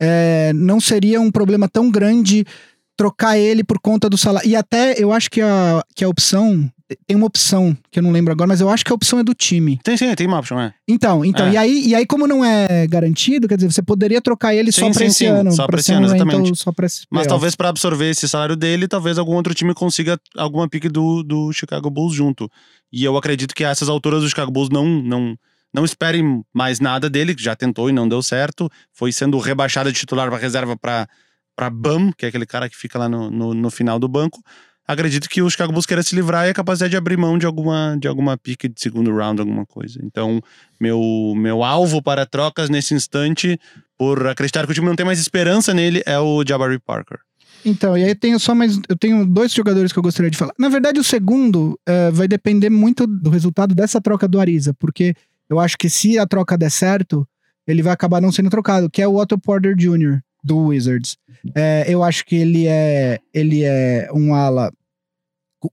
[0.01, 2.45] é, não seria um problema tão grande
[2.95, 4.49] trocar ele por conta do salário.
[4.49, 6.69] E até eu acho que a, que a opção.
[7.05, 9.23] Tem uma opção que eu não lembro agora, mas eu acho que a opção é
[9.23, 9.77] do time.
[9.83, 10.73] Tem sim, tem uma option, é.
[10.87, 11.51] Então, então É.
[11.51, 14.81] e, aí, e aí, como não é garantido, quer dizer, você poderia trocar ele Sim,
[14.81, 15.51] só pra sim, esse sim, ano.
[15.51, 16.55] só pra esse ano, rental exatamente.
[16.57, 20.17] Só pra esse Mas talvez pra absorver esse salário dele, talvez algum outro time consiga
[20.37, 22.49] alguma pique do, do Chicago Bulls junto.
[22.91, 25.35] E eu acredito que a essas alturas o Chicago Bulls não, não,
[25.73, 28.69] não esperem mais nada dele, que já tentou e não deu certo.
[28.93, 32.97] Foi sendo rebaixado de titular pra reserva pra BAM, que é aquele cara que fica
[32.97, 34.41] lá no, no, no final do banco.
[34.87, 37.45] Acredito que o Chicago Bulls queira se livrar e a capacidade de abrir mão de
[37.45, 39.99] alguma, de alguma pique de segundo round, alguma coisa.
[40.01, 40.41] Então,
[40.79, 43.59] meu, meu alvo para trocas nesse instante,
[43.97, 47.19] por acreditar que o time não tem mais esperança nele, é o Jabari Parker.
[47.65, 48.79] Então, e aí eu tenho só mais.
[48.87, 50.53] Eu tenho dois jogadores que eu gostaria de falar.
[50.57, 55.13] Na verdade, o segundo eh, vai depender muito do resultado dessa troca do Ariza, porque
[55.49, 57.27] eu acho que se a troca der certo,
[57.67, 60.19] ele vai acabar não sendo trocado, que é o Otto Porter Jr.
[60.41, 61.17] do Wizards.
[61.55, 64.71] Eh, eu acho que ele é, ele é um ala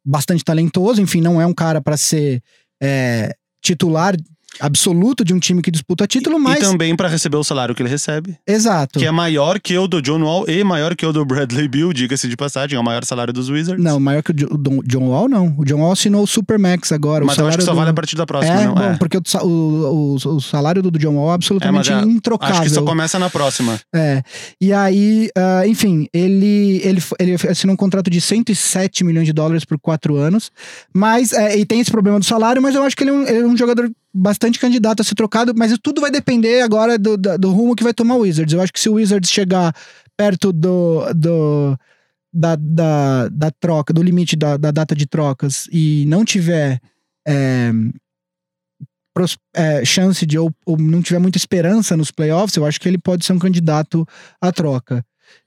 [0.05, 2.43] bastante talentoso, enfim, não é um cara para ser
[2.83, 4.15] eh, titular
[4.61, 6.59] absoluto de um time que disputa título, mas.
[6.59, 8.99] E também para receber o salário que ele recebe, Exato.
[8.99, 11.93] que é maior que o do John Wall e maior que o do Bradley Bill,
[11.93, 13.83] diga-se de passagem, é o maior salário dos Wizards.
[13.83, 15.55] Não, maior que o Jo- o Don- John Wall, não.
[15.59, 17.25] O John Wall assinou o Supermax agora.
[17.25, 17.97] mas o eu acho que só salário vale a do...
[17.97, 18.75] partir da próxima, é, não?
[18.75, 18.97] bom, é.
[18.97, 22.55] porque o, o, o, salário do John Wall é absolutamente É, é- introcável.
[22.57, 23.81] Acho que só começa na próxima.
[23.95, 24.23] É.
[24.61, 29.65] E aí, ah, enfim, ele, ele, ele assinou um contrato de 107 milhões de dólares
[29.65, 30.51] por quatro anos.
[30.93, 33.23] Mas, é, e tem esse problema do salário, mas eu acho que ele é um,
[33.23, 35.53] ele é um jogador bastante candidato a ser trocado.
[35.57, 38.53] Mas tudo vai depender agora do, da- do rumo que vai tomar o Wizards.
[38.55, 39.75] Eu acho que se o Wizards chegar
[40.17, 41.13] perto do.
[41.15, 41.77] do
[42.37, 46.81] da, da, da troca, do limite da, da data de trocas e não tiver
[47.25, 47.71] é,
[49.15, 52.89] pros- é, chance de ou, ou não tiver muita esperança nos playoffs, eu acho que
[52.89, 54.07] ele pode ser um candidato
[54.41, 55.05] à troca.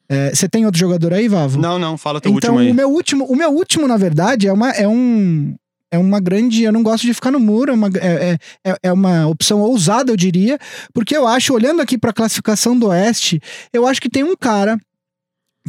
[0.10, 1.60] É, Você tem outro jogador aí, Vavo?
[1.60, 2.71] Não, não, fala teu então, último aí.
[2.71, 5.56] o meu último, o meu último, na verdade, é uma, é um,
[5.91, 6.63] é uma grande.
[6.63, 10.12] Eu não gosto de ficar no muro, é uma, é, é, é uma opção ousada,
[10.12, 10.58] eu diria,
[10.93, 13.39] porque eu acho, olhando aqui para a classificação do Oeste,
[13.73, 14.78] eu acho que tem um cara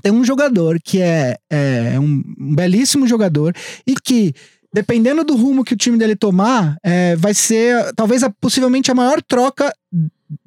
[0.00, 3.52] tem um jogador que é, é um um belíssimo jogador
[3.85, 4.33] e que,
[4.72, 8.94] dependendo do rumo que o time dele tomar, é, vai ser talvez a- possivelmente a
[8.94, 9.72] maior troca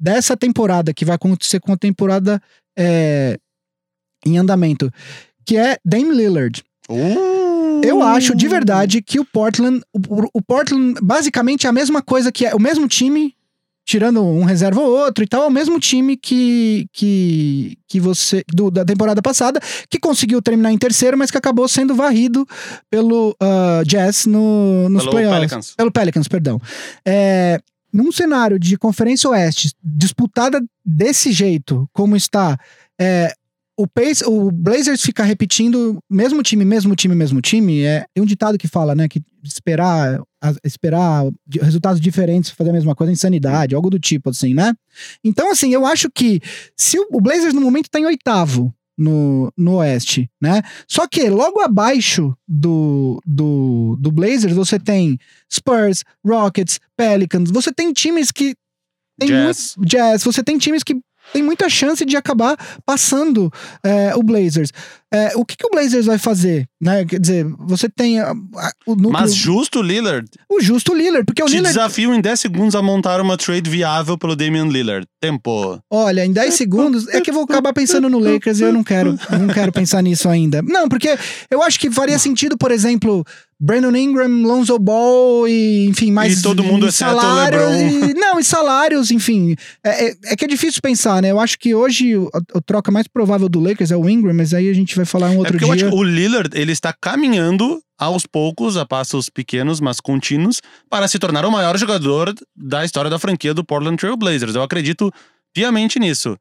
[0.00, 2.40] dessa temporada, que vai acontecer com a temporada
[2.78, 3.36] é,
[4.24, 4.90] em andamento,
[5.44, 6.62] que é Dame Lillard.
[6.88, 7.41] Uh!
[7.82, 12.30] Eu acho de verdade que o Portland, o, o Portland basicamente é a mesma coisa
[12.32, 13.34] que é o mesmo time,
[13.84, 18.44] tirando um reserva ou outro e tal, é o mesmo time que que, que você
[18.52, 22.46] do- da temporada passada, que conseguiu terminar em terceiro, mas que acabou sendo varrido
[22.90, 25.38] pelo ah, Jazz no, nos Pelo playoffs.
[25.40, 25.74] Pelicans.
[25.76, 26.60] Pelo Pelicans, perdão.
[27.04, 27.58] É,
[27.92, 32.56] num cenário de Conferência Oeste disputada desse jeito, como está,
[32.98, 33.34] é,
[33.78, 38.26] o, Pace, o Blazers ficar repetindo mesmo time, mesmo time, mesmo time, é, tem um
[38.26, 41.24] ditado que fala, né, que esperar, a- esperar
[41.60, 44.74] resultados diferentes fazer a mesma coisa é insanidade, algo do tipo, assim, né?
[45.24, 46.40] Então, assim, eu acho que
[46.76, 50.62] se o, o Blazers no momento tá em oitavo no, no Oeste, né?
[50.86, 55.18] Só que logo abaixo do, do, do Blazers você tem
[55.50, 58.54] Spurs, Rockets, Pelicans, você tem times que
[59.18, 59.74] tem Jazz.
[59.76, 60.94] muito Jazz, você tem times que
[61.32, 64.70] tem muita chance de acabar passando é, o Blazers.
[65.12, 66.66] É, o que, que o Blazers vai fazer?
[66.80, 67.04] Né?
[67.04, 70.26] Quer dizer, você tem a- a- o núcleo, Mas justo o Lillard.
[70.50, 73.68] o justo Lillard, porque o Te Lillard, desafio em 10 segundos a montar uma trade
[73.70, 75.06] viável pelo Damian Lillard.
[75.20, 75.78] Tempo.
[75.88, 78.82] olha, em 10 segundos, é que eu vou acabar pensando no Lakers e eu não
[78.82, 80.60] quero, não quero pensar nisso ainda.
[80.62, 81.16] Não, porque
[81.48, 83.24] eu acho que faria sentido, por exemplo,
[83.60, 87.62] Brandon Ingram, Lonzo Ball e, enfim, mais E todo mundo e salários
[88.10, 89.54] e- não, e salários, enfim.
[89.84, 91.30] É, é- é que é difícil pensar, né?
[91.30, 94.52] Eu acho que hoje a, a troca mais provável do Lakers é o Ingram, mas
[94.52, 95.88] aí a gente vai falar um É outro porque eu acho dia.
[95.90, 100.60] que o Lillard, ele está caminhando aos poucos, a passos pequenos, mas contínuos,
[100.90, 104.54] para se tornar o maior jogador da história da franquia do Portland Trail Blazers.
[104.54, 105.12] Eu acredito
[105.54, 106.36] piamente nisso.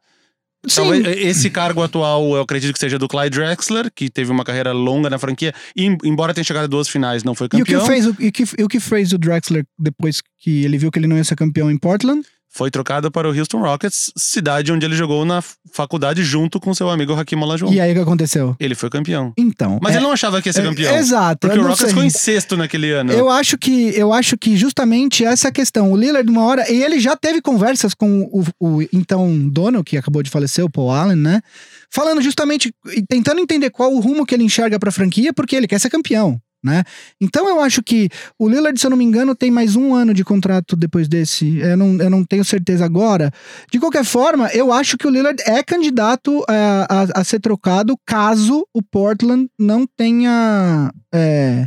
[0.67, 4.43] Sim, Talvez esse cargo atual, eu acredito que seja do Clyde Drexler, que teve uma
[4.43, 7.47] carreira longa na franquia, e em- embora tenha chegado a duas finais, não foi e
[7.47, 7.85] o que campeão.
[7.87, 10.99] fez o, e que, e o que fez o Drexler depois que ele viu que
[10.99, 12.23] ele não ia ser campeão em Portland?
[12.53, 16.89] Foi trocado para o Houston Rockets, cidade onde ele jogou na faculdade junto com seu
[16.89, 17.71] amigo Hakim Olajuwon.
[17.71, 18.57] E aí o que aconteceu?
[18.59, 19.31] Ele foi campeão.
[19.37, 19.79] Então.
[19.81, 20.93] Mas é- ele não achava que ia ser é- campeão.
[20.97, 21.47] Exato.
[21.47, 21.89] Porque o Rockets sei.
[21.89, 23.13] ficou em sexto naquele ano.
[23.13, 25.93] Eu acho que eu acho que justamente essa questão.
[25.93, 29.95] O Lillard, uma hora, e ele já teve conversas com o, o então dono, que
[29.95, 31.41] acabou de falecer, o Paul Allen, né?
[31.89, 35.67] Falando justamente, e tentando entender qual o rumo que ele enxerga pra franquia, porque ele
[35.67, 36.37] quer ser campeão.
[36.63, 36.83] Né?
[37.19, 40.13] Então eu acho que o Lillard, se eu não me engano, tem mais um ano
[40.13, 41.57] de contrato depois desse.
[41.57, 43.31] Eu não, eu não tenho certeza agora.
[43.71, 47.97] De qualquer forma, eu acho que o Lillard é candidato a, a, a ser trocado
[48.05, 50.91] caso o Portland não tenha.
[51.11, 51.65] é,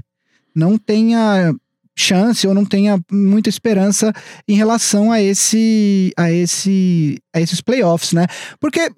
[0.54, 1.52] não tenha
[1.96, 4.12] chance ou não tenha muita esperança
[4.48, 8.26] em relação a esse a esse a esses playoffs, né?
[8.61, 8.90] Porque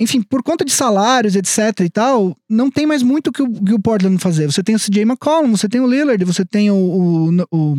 [0.00, 3.74] enfim, por conta de salários, etc e tal, não tem mais muito que o, que
[3.74, 4.46] o Portland fazer.
[4.50, 7.76] Você tem o CJ McCollum, você tem o Lillard, você tem o, o, o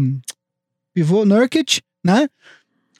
[0.93, 2.27] pivô Nurkic, né?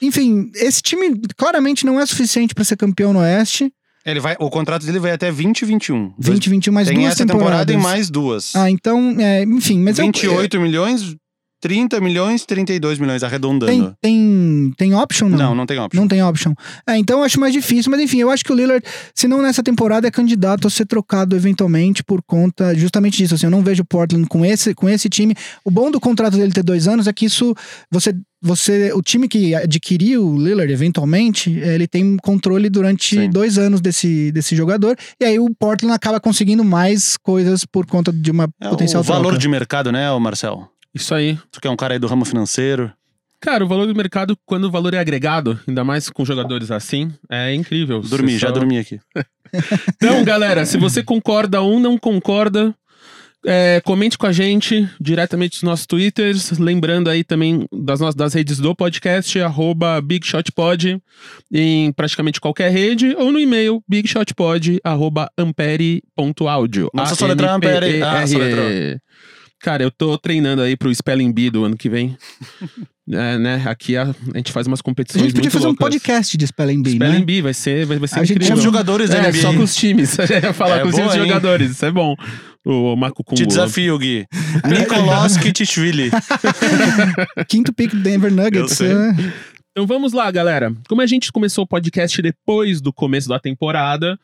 [0.01, 3.71] Enfim, esse time claramente não é suficiente para ser campeão no Oeste.
[4.03, 6.13] Ele vai, o contrato dele vai até 2021.
[6.17, 7.67] 2021 mais Tem duas essa temporadas.
[7.67, 8.55] temporada e mais duas.
[8.55, 11.15] Ah, então, é, enfim, mas eu- 28 milhões,
[11.61, 13.71] 30 milhões, 32 milhões, arredondando.
[13.71, 15.37] tem, tem, tem option não?
[15.37, 16.01] Não, não tem option.
[16.01, 16.53] Não tem option.
[16.87, 19.41] É, então eu acho mais difícil, mas enfim, eu acho que o Lillard, se não
[19.41, 23.35] nessa temporada, é candidato a ser trocado eventualmente por conta justamente disso.
[23.35, 25.35] Assim, eu não vejo o Portland com esse, com esse time.
[25.63, 27.55] O bom do contrato dele ter dois anos é que isso.
[27.91, 28.13] Você.
[28.43, 33.29] Você, o time que adquiriu o Lillard eventualmente, ele tem controle durante Sim.
[33.29, 38.11] dois anos desse, desse jogador, e aí o Portland acaba conseguindo mais coisas por conta
[38.11, 39.37] de uma É potencial o valor troca.
[39.37, 40.67] de mercado, né, Marcel?
[40.93, 41.37] Isso aí.
[41.51, 42.91] Tu que é um cara aí do ramo financeiro.
[43.39, 47.11] Cara, o valor do mercado, quando o valor é agregado, ainda mais com jogadores assim,
[47.29, 48.01] é incrível.
[48.01, 48.99] Dormi, Você já só- dormi aqui.
[49.95, 52.73] Então, galera, se você concorda ou não concorda,
[53.45, 56.51] é, comente com a gente diretamente nos nossos twitters.
[56.59, 61.01] Lembrando aí também das nossas das redes do podcast, arroba BigShotPod,
[61.51, 66.89] em praticamente qualquer rede, ou no e-mail bigshotpod, arroba ampere.audio.
[66.93, 68.01] Não precisa soletrar Ampere.
[68.03, 68.65] Ah, soletrou.
[69.63, 72.17] Cara, eu tô treinando aí pro Spelling Bee do ano que vem.
[73.13, 73.61] É, né?
[73.65, 75.85] Aqui a, a gente faz umas A competições gente podia muito fazer um loucas.
[75.89, 77.25] podcast de Spelling Bee, Spelling né?
[77.25, 78.55] Bee vai ser, vai, vai ser A gente incrível.
[78.55, 79.33] os jogadores É, NBA.
[79.41, 80.15] só com os times.
[80.17, 81.23] Eu ia falar É com os boa, hein?
[81.27, 81.71] jogadores.
[81.71, 82.15] Isso é bom.
[82.63, 83.35] O Marco Kumbo.
[83.41, 84.25] Te desafio, Gui.
[84.65, 86.09] Nicolas Kitishvili.
[87.49, 88.79] Quinto pick do Denver Nuggets.
[88.79, 88.91] Eu sei.
[88.93, 89.33] é.
[89.71, 90.71] Então vamos lá, galera.
[90.87, 94.17] Como a gente começou o podcast depois do começo da temporada,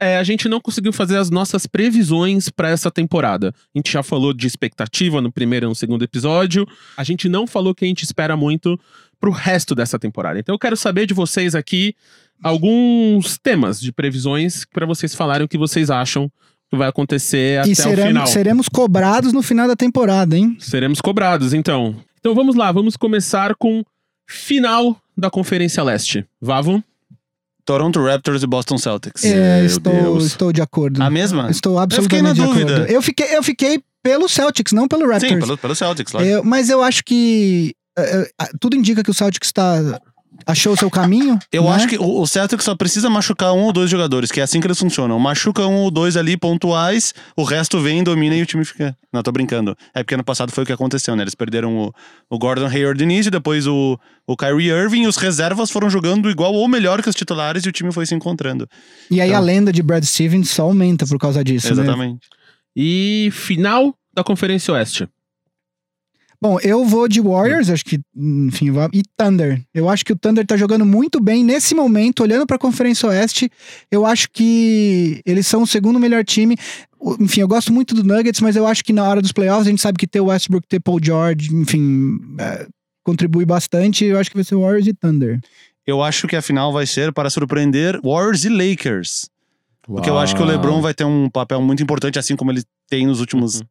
[0.00, 3.54] é, a gente não conseguiu fazer as nossas previsões para essa temporada.
[3.74, 6.66] A gente já falou de expectativa no primeiro e no segundo episódio.
[6.96, 8.78] A gente não falou que a gente espera muito
[9.18, 10.38] pro resto dessa temporada.
[10.38, 11.94] Então eu quero saber de vocês aqui
[12.42, 16.30] alguns temas de previsões para vocês falarem o que vocês acham
[16.68, 17.96] que vai acontecer até e o final.
[17.96, 20.56] seremos, seremos cobrados no final da temporada, hein?
[20.58, 21.96] Seremos cobrados, então.
[22.18, 23.84] Então vamos lá, vamos começar com
[24.26, 26.26] final da Conferência Leste.
[26.40, 26.82] Vavo?
[27.66, 29.24] Toronto Raptors e Boston Celtics.
[29.24, 30.24] É, estou, Deus.
[30.24, 31.02] estou de acordo.
[31.02, 31.50] A mesma?
[31.50, 32.74] Estou Eu fiquei na absolutamente de dúvida.
[32.76, 32.92] acordo.
[32.92, 35.32] Eu fiquei, eu fiquei pelo Celtics, não pelo Raptors.
[35.32, 36.26] Sim, pelo, pelo Celtics, claro.
[36.26, 40.00] Eu- mas eu acho que é, é, tudo indica que o Celtics está
[40.44, 41.38] achou o seu caminho.
[41.52, 41.70] Eu né?
[41.70, 44.60] acho que o o Celtics só precisa machucar um ou dois jogadores, que é assim
[44.60, 45.18] que eles funcionam.
[45.18, 48.96] Machuca um ou dois ali pontuais, o resto vem, domina e o time fica.
[49.12, 49.76] Não, tô brincando.
[49.94, 51.22] É porque ano passado foi o que aconteceu, né?
[51.22, 51.92] Eles perderam o,
[52.28, 56.28] o Gordon Hayward no início, depois o, o Kyrie Irving, e os reservas foram jogando
[56.28, 58.68] igual ou melhor que os titulares e o time foi se encontrando.
[59.10, 61.82] E aí Então- a lenda de Brad Stevens só aumenta por causa disso, né?
[61.82, 62.26] Exatamente.
[62.74, 65.08] E final da Conferência Oeste.
[66.46, 69.60] Bom, eu vou de Warriors, acho que, enfim, e Thunder.
[69.74, 73.50] Eu acho que o Thunder tá jogando muito bem nesse momento, olhando pra Conferência Oeste.
[73.90, 76.56] Eu acho que eles são o segundo melhor time.
[77.18, 79.70] Enfim, eu gosto muito do Nuggets, mas eu acho que na hora dos playoffs a
[79.70, 82.68] gente sabe que ter o Westbrook, ter Paul George, enfim, é,
[83.02, 84.04] contribui bastante.
[84.04, 85.40] Eu acho que vai ser Warriors e Thunder.
[85.84, 89.28] Eu acho que a final vai ser para surpreender Warriors e Lakers.
[89.82, 92.62] Porque eu acho que o LeBron vai ter um papel muito importante, assim como ele
[92.88, 93.64] tem nos últimos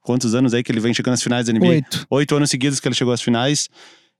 [0.00, 1.66] quantos anos aí que ele vem chegando às finais da NBA.
[1.68, 2.06] Oito.
[2.10, 3.68] Oito anos seguidos que ele chegou às finais.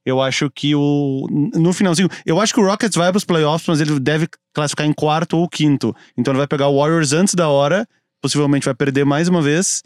[0.04, 1.26] Eu acho que o.
[1.54, 2.08] No finalzinho.
[2.24, 5.36] Eu acho que o Rockets vai para os playoffs, mas ele deve classificar em quarto
[5.36, 5.94] ou quinto.
[6.16, 7.86] Então ele vai pegar o Warriors antes da hora.
[8.22, 9.82] Possivelmente vai perder mais uma vez.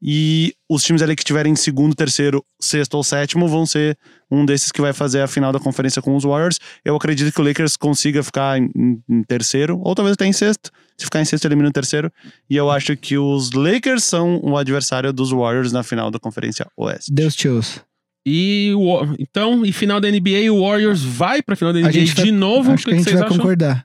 [0.00, 3.98] E os times ali que estiverem em segundo, terceiro, sexto ou sétimo vão ser
[4.30, 6.58] um desses que vai fazer a final da conferência com os Warriors.
[6.84, 10.70] Eu acredito que o Lakers consiga ficar em- em terceiro, ou talvez até em sexto.
[10.98, 12.10] Se ficar em sexto, elimina o terceiro.
[12.50, 16.66] E eu acho que os Lakers são o adversário dos Warriors na final da Conferência
[16.76, 17.12] Oeste.
[17.12, 17.82] Deus te ouça.
[18.26, 21.92] E o, então, e final da NBA, o Warriors vai pra final da A NBA
[21.92, 22.72] gente vai- de novo.
[22.72, 23.38] acho O que a gente vocês vai acham?
[23.38, 23.84] concordar.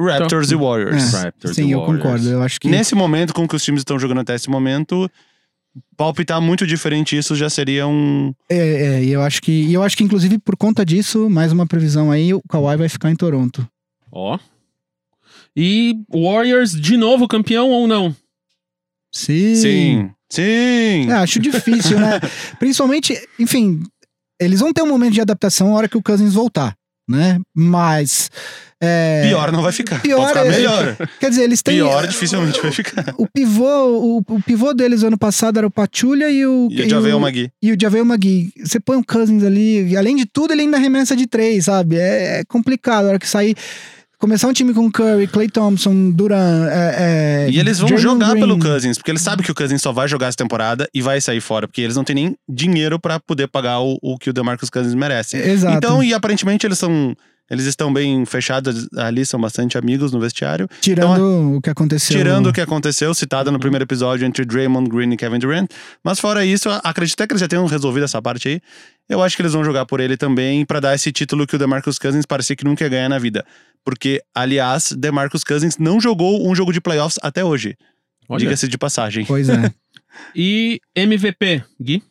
[0.00, 1.14] Raptors e Warriors.
[1.14, 2.02] É, Raptors Sim, e eu Warriors.
[2.02, 2.28] concordo.
[2.28, 2.68] Eu acho que.
[2.68, 5.08] Nesse momento, com que os times estão jogando até esse momento,
[5.96, 8.32] palpitar muito diferente isso já seria um.
[8.50, 8.56] É,
[8.96, 9.52] é, e eu acho que.
[9.52, 12.88] E eu acho que, inclusive, por conta disso, mais uma previsão aí, o Kawhi vai
[12.88, 13.66] ficar em Toronto.
[14.10, 14.38] Ó.
[15.56, 18.14] E Warriors de novo campeão ou não?
[19.12, 19.54] Sim.
[19.56, 20.10] Sim.
[20.30, 21.10] Sim.
[21.10, 22.20] É, acho difícil, né?
[22.58, 23.82] Principalmente, enfim,
[24.40, 26.76] eles vão ter um momento de adaptação na hora que o Cousins voltar,
[27.08, 27.40] né?
[27.54, 28.30] Mas.
[28.78, 30.02] é, Pior não vai ficar.
[30.02, 30.96] Pior Pode ficar é- melhor.
[31.18, 31.76] Quer dizer, eles têm.
[31.76, 33.14] Pior dificilmente vai ficar.
[33.16, 36.68] O pivô, o, o pivô deles ano passado era o Pachulia e o.
[36.70, 37.50] E já veio o Magui.
[37.62, 38.52] E o Javel McGee.
[38.62, 41.96] Você põe o Cousins ali, e além de tudo, ele ainda arremessa de três, sabe?
[41.96, 43.06] É, é complicado.
[43.06, 43.56] A hora que sair.
[44.18, 46.66] Começar um time com Curry, Clay Thompson, Duran.
[46.68, 48.40] É, é, E eles vão jogar Green.
[48.40, 51.20] pelo Cousins, porque eles sabem que o Cousins só vai jogar essa temporada e vai
[51.20, 54.32] sair fora, porque eles não têm nem dinheiro pra poder pagar o, o que o
[54.32, 55.36] DeMarcus Cousins merece.
[55.36, 55.76] Exato.
[55.76, 57.14] Então, e aparentemente eles são.
[57.50, 60.68] Eles estão bem fechados ali, são bastante amigos no vestiário.
[60.82, 62.14] Tirando o que aconteceu.
[62.14, 65.70] Tirando o que aconteceu, citado no primeiro episódio entre Draymond Green e Kevin Durant.
[66.04, 68.60] Mas fora isso, acredito até que eles já tenham resolvido essa parte aí.
[69.08, 71.58] Eu acho que eles vão jogar por ele também pra dar esse título que o
[71.58, 73.44] DeMarcus Cousins parecia que nunca ia ganhar na vida.
[73.84, 77.76] Porque, aliás, DeMarcus Cousins não jogou um jogo de playoffs até hoje.
[78.36, 79.24] Diga-se de passagem.
[79.24, 79.72] Pois é.
[80.34, 82.02] E MVP, Gui?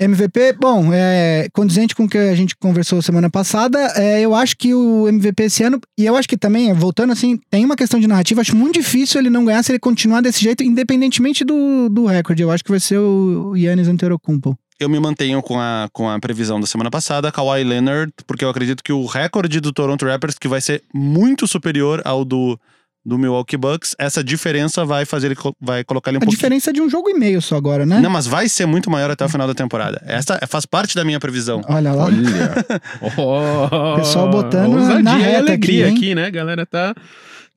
[0.00, 4.56] MVP, bom, é, condizente com o que a gente conversou semana passada, é, eu acho
[4.56, 7.98] que o MVP esse ano, e eu acho que também, voltando assim, tem uma questão
[7.98, 11.88] de narrativa, acho muito difícil ele não ganhar se ele continuar desse jeito, independentemente do,
[11.88, 12.42] do recorde.
[12.42, 14.56] Eu acho que vai ser o Yannis Antetokounmpo.
[14.80, 18.48] Eu me mantenho com a, com a previsão da semana passada, Kawhi Leonard, porque eu
[18.48, 22.56] acredito que o recorde do Toronto Raptors, que vai ser muito superior ao do,
[23.04, 26.36] do Milwaukee Bucks, essa diferença vai fazer ele vai colocar ele um A pouquinho.
[26.36, 27.98] diferença é de um jogo e meio só agora, né?
[27.98, 30.00] Não, mas vai ser muito maior até o final da temporada.
[30.06, 31.60] Essa faz parte da minha previsão.
[31.68, 32.06] Olha lá.
[33.18, 35.96] Oh, Pessoal botando ousadia na reta alegria aqui, hein?
[35.96, 36.64] aqui, né, galera?
[36.64, 36.94] Tá.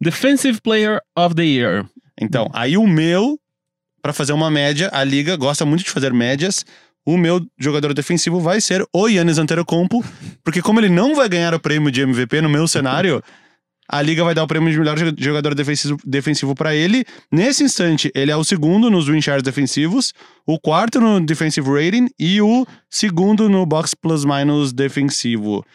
[0.01, 1.85] Defensive Player of the Year.
[2.19, 3.37] Então, aí o meu,
[4.01, 6.65] pra fazer uma média, a liga gosta muito de fazer médias.
[7.05, 10.03] O meu jogador defensivo vai ser o Yannis Antetokounmpo,
[10.43, 13.23] porque como ele não vai ganhar o prêmio de MVP no meu cenário,
[13.89, 17.03] a liga vai dar o prêmio de melhor jo- jogador defensivo, defensivo para ele.
[17.31, 20.13] Nesse instante, ele é o segundo nos win shares defensivos,
[20.45, 25.65] o quarto no defensive rating e o segundo no box plus minus defensivo.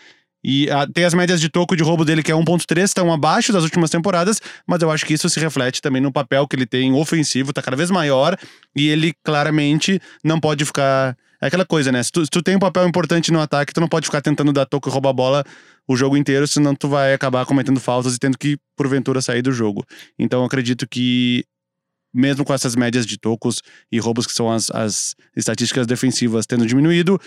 [0.48, 3.52] E ah, tem as médias de toco de roubo dele, que é 1.3, estão abaixo
[3.52, 6.64] das últimas temporadas, mas eu acho que isso se reflete também no papel que ele
[6.64, 8.38] tem ofensivo, tá cada vez maior,
[8.74, 11.16] e ele claramente não pode ficar.
[11.42, 12.00] É aquela coisa, né?
[12.00, 14.52] Se tu, se tu tem um papel importante no ataque, tu não pode ficar tentando
[14.52, 15.44] dar toco e roubar bola
[15.86, 19.50] o jogo inteiro, senão tu vai acabar cometendo faltas e tendo que, porventura, sair do
[19.50, 19.84] jogo.
[20.16, 21.44] Então eu acredito que,
[22.14, 26.64] mesmo com essas médias de tocos e roubos, que são as, as estatísticas defensivas tendo
[26.64, 27.20] diminuído,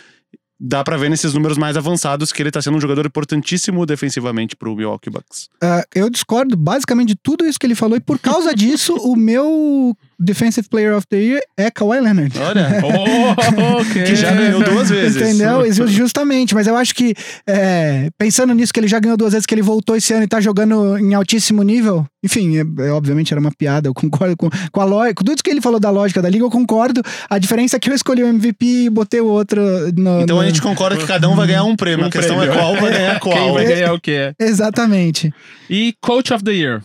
[0.59, 4.55] dá pra ver nesses números mais avançados que ele tá sendo um jogador importantíssimo defensivamente
[4.55, 5.49] pro Milwaukee Bucks.
[5.61, 9.15] Ah, eu discordo basicamente de tudo isso que ele falou, e por causa disso, o
[9.15, 12.37] meu Defensive Player of the Year é Kawhi Leonard.
[12.39, 14.03] Olha, Oh, ok.
[14.03, 15.15] que já ganhou duas vezes.
[15.21, 15.71] Entendeu?
[15.71, 17.13] Ju- Justamente, mas eu acho que
[17.47, 20.27] é, pensando nisso, que ele já ganhou duas vezes, que ele voltou esse ano e
[20.27, 22.05] tá jogando em altíssimo nível.
[22.23, 25.15] Enfim, é- é, obviamente era uma piada, eu concordo com, com a lógica.
[25.15, 27.01] Com tudo isso que ele falou da lógica da liga, eu concordo.
[27.29, 29.61] A diferença é que eu escolhi o MVP e botei o outro
[29.95, 30.21] no.
[30.21, 32.03] Então no- a gente concorda que cada um vai ganhar um prêmio.
[32.05, 32.53] Um a questão prêmio.
[32.53, 33.53] é qual vai ganhar Quem qual.
[33.53, 34.33] vai ganhar o quê?
[34.39, 35.33] Exatamente.
[35.69, 36.81] E Coach of the Year.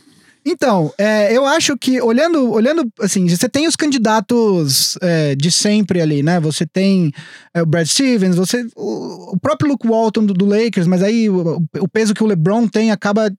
[0.47, 6.03] Então, é, eu acho que olhando, olhando assim, você tem os candidatos é, de sempre
[6.03, 6.39] ali, né?
[6.41, 7.13] Você tem
[7.55, 11.31] é, o Brad Stevens, você o, o próprio Luke Walton do, do Lakers, mas aí
[11.31, 13.33] o, o peso que o LeBron tem acaba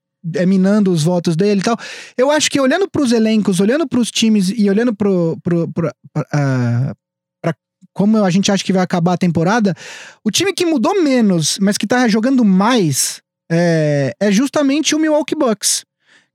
[0.47, 1.77] minando os votos dele e tal.
[2.17, 5.07] Eu acho que olhando para os elencos, olhando para os times e olhando pra,
[6.33, 6.93] ah,
[7.93, 9.73] como a gente acha que vai acabar a temporada,
[10.23, 15.35] o time que mudou menos, mas que tá jogando mais, é, é justamente o Milwaukee
[15.35, 15.83] Bucks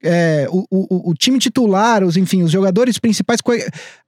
[0.02, 3.40] é, o, o, o time titular, os, enfim, os jogadores principais.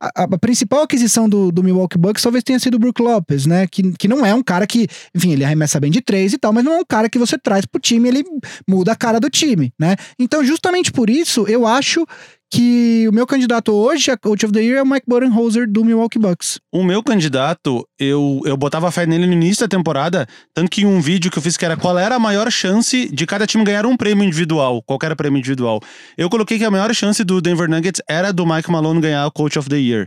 [0.00, 3.66] A, a principal aquisição do, do Milwaukee Bucks talvez tenha sido o Brook Lopes, né?
[3.66, 6.52] Que, que não é um cara que, enfim, ele arremessa bem de três e tal,
[6.52, 8.24] mas não é um cara que você traz pro time, ele
[8.68, 9.96] muda a cara do time, né?
[10.18, 12.06] Então, justamente por isso, eu acho
[12.52, 15.82] que o meu candidato hoje a Coach of the Year é o Mike Budenholzer do
[15.82, 16.60] Milwaukee Bucks.
[16.70, 20.84] O meu candidato, eu, eu botava fé nele no início da temporada, tanto que em
[20.84, 23.64] um vídeo que eu fiz que era qual era a maior chance de cada time
[23.64, 25.80] ganhar um prêmio individual, qualquer prêmio individual.
[26.18, 29.32] Eu coloquei que a maior chance do Denver Nuggets era do Mike Malone ganhar o
[29.32, 30.06] Coach of the Year.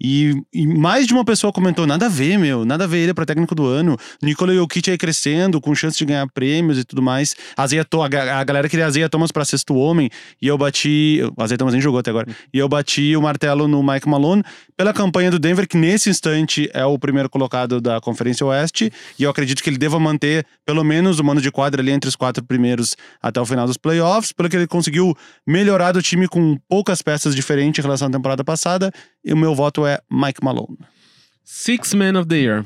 [0.00, 3.14] E, e mais de uma pessoa comentou: nada a ver, meu, nada a ver ele
[3.14, 3.96] para técnico do ano.
[4.22, 7.34] Nikola Jokic aí crescendo, com chance de ganhar prêmios e tudo mais.
[7.56, 10.10] A, Zia, To- a, a galera queria a Zia Thomas pra sexto homem,
[10.42, 11.20] e eu bati.
[11.38, 12.26] A Zia Thomas nem jogou até agora.
[12.52, 14.42] E eu bati o martelo no Mike Malone
[14.76, 18.90] pela campanha do Denver, que nesse instante é o primeiro colocado da Conferência Oeste.
[19.18, 22.08] E eu acredito que ele deva manter pelo menos o mano de quadra ali entre
[22.08, 25.14] os quatro primeiros até o final dos playoffs, pelo que ele conseguiu
[25.46, 28.90] melhorar do time com poucas peças diferentes em relação à temporada passada.
[29.24, 30.78] E o meu voto é Mike Malone.
[31.44, 32.64] Six Man of the Year.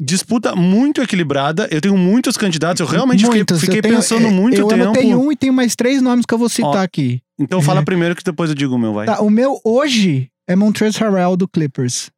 [0.00, 1.66] Disputa muito equilibrada.
[1.72, 2.80] Eu tenho muitos candidatos.
[2.80, 3.60] Eu realmente fiquei, Muitos.
[3.60, 4.82] fiquei Eu tenho- pensando é, muito eu tempo.
[4.82, 7.20] anotei um e tenho mais três nomes que eu vou citar Ó, aqui.
[7.38, 9.06] Então fala primeiro que depois eu digo o meu, vai.
[9.06, 12.10] Tá, o meu hoje é Montrezl Harrell do Clippers.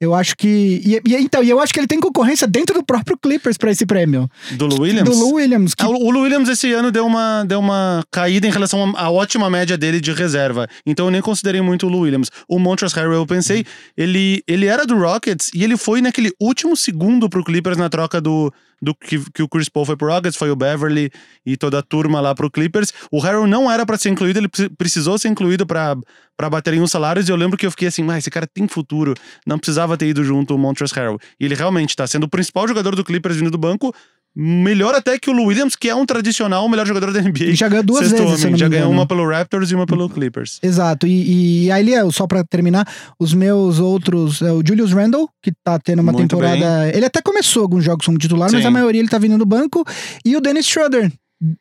[0.00, 0.80] Eu acho que.
[0.84, 3.70] E, e- então, e eu acho que ele tem concorrência dentro do próprio Clippers pra
[3.70, 4.30] esse prêmio.
[4.52, 5.08] Do Lou Williams?
[5.10, 5.74] Do Lou Williams.
[5.74, 9.08] Que, Ah, O Lou Williams esse ano deu uma, deu uma caída em relação à
[9.08, 10.68] à ótima média dele de reserva.
[10.86, 12.30] Então eu nem considerei muito o Lou Williams.
[12.48, 13.64] O Montrezl Harrell, eu pensei,
[13.96, 18.20] ele, ele era do Rockets e ele foi naquele último segundo pro Clippers na troca
[18.20, 21.10] do, do que, que o Chris Paul foi pro Rockets, foi o Beverly
[21.44, 22.92] e toda a turma lá pro Clippers.
[23.10, 25.96] O Harrell não era pra ser incluído, ele pre- precisou ser incluído para
[26.50, 28.68] bater em uns salários e eu lembro que eu fiquei assim, mas esse cara tem
[28.68, 29.14] futuro,
[29.46, 31.18] não precisava ter ido junto o Montrezl Harrell.
[31.40, 33.94] E ele realmente tá sendo o principal jogador do Clippers vindo do banco,
[34.40, 37.42] melhor até que o Williams, que é um tradicional melhor jogador da NBA.
[37.42, 38.56] ele já ganhou duas Sexto vezes, homem.
[38.56, 40.60] Já ganhou uma pelo Raptors e uma pelo Clippers.
[40.62, 41.08] Exato.
[41.08, 42.86] E, e aí, é, só pra terminar,
[43.18, 44.40] os meus outros.
[44.40, 46.88] É o Julius Randle, que tá tendo uma Muito temporada.
[46.94, 48.68] Ele até começou alguns jogos como titular, mas Sim.
[48.68, 49.84] a maioria ele tá vindo do banco.
[50.24, 51.10] E o Dennis Schroeder.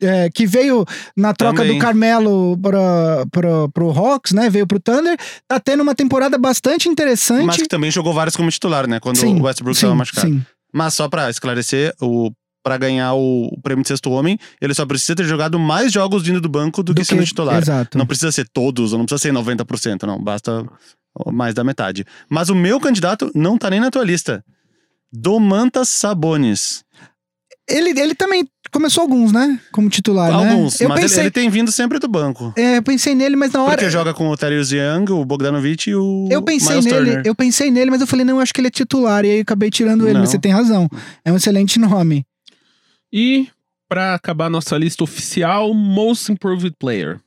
[0.01, 1.77] é, que veio na troca Também.
[1.77, 4.49] do Carmelo pra, pra, pro Hawks, né?
[4.51, 5.17] Veio pro Thunder.
[5.47, 7.45] Tá tendo uma temporada bastante interessante.
[7.45, 8.99] Mas que também jogou vários como titular, né?
[8.99, 10.27] Quando sim, o Westbrook sim, tava machucado.
[10.27, 10.43] sim.
[10.73, 12.29] Mas só pra esclarecer, o
[12.67, 16.41] para ganhar o prêmio de sexto homem, ele só precisa ter jogado mais jogos vindo
[16.41, 17.61] do banco do, que sendo titular.
[17.61, 17.97] Exato.
[17.97, 20.21] Não precisa ser todos, ou não precisa ser 90%, não.
[20.21, 20.65] Basta
[21.31, 22.03] mais da metade.
[22.29, 24.43] Mas o meu candidato não tá nem na tua lista.
[25.13, 26.83] Domantas Sabonis.
[27.69, 29.59] Ele, ele também começou alguns, né?
[29.71, 30.49] Como titular, né?
[30.51, 32.53] Alguns, Eu mas ele- pensei, ele, tem vindo sempre do banco.
[32.57, 33.77] é, eu pensei nele, mas na hora.
[33.77, 37.21] Porque joga com o Terius Young, o Bogdanovich e o Eu pensei Miles nele, Turner.
[37.25, 39.23] eu pensei nele, mas eu falei, não, eu acho que ele é titular.
[39.23, 40.21] E aí eu acabei tirando ele, Não.
[40.21, 40.89] mas você tem razão.
[41.25, 42.25] É um excelente nome.
[43.11, 43.47] E,
[43.87, 47.19] pra acabar nossa lista oficial, Most Improved Player.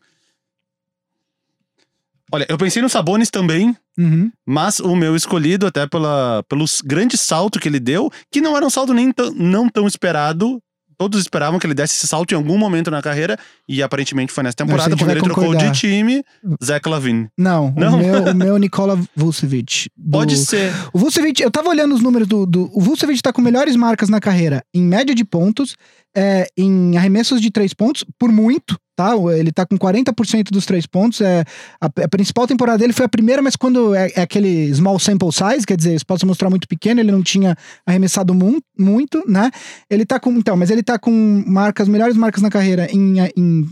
[2.32, 4.30] Olha, eu pensei no Sabonis também, Uhum.
[4.46, 8.64] mas o meu escolhido, até pela, pelo grande salto que ele deu, que não era
[8.64, 10.62] um salto nem tão- não tão esperado.
[11.00, 14.44] Todos esperavam que ele desse esse salto em algum momento na carreira, e aparentemente foi
[14.44, 15.70] nessa temporada, quando ele trocou concordar.
[15.70, 16.22] de time,
[16.62, 17.26] Zach Lavine.
[17.38, 17.94] Não, Não?
[17.94, 19.88] O, meu, o meu Nikola Vucevic.
[19.96, 20.70] do- Pode ser.
[20.92, 22.70] O Vucevic, eu tava olhando os números do, do.
[22.74, 25.74] O Vucevic tá com melhores marcas na carreira em média de pontos,
[26.16, 29.12] é, em arremessos de três pontos, por muito, tá?
[29.36, 31.20] Ele tá com 40% dos três pontos.
[31.20, 31.44] É,
[31.80, 35.32] a, a principal temporada dele foi a primeira, mas quando é, é aquele small sample
[35.32, 37.56] size, quer dizer, isso pode se mostrar muito pequeno, ele não tinha
[37.86, 39.50] arremessado mu muito, né?
[39.88, 40.30] Ele tá com.
[40.32, 43.66] Então, mas ele tá com marcas, melhores marcas na carreira em, em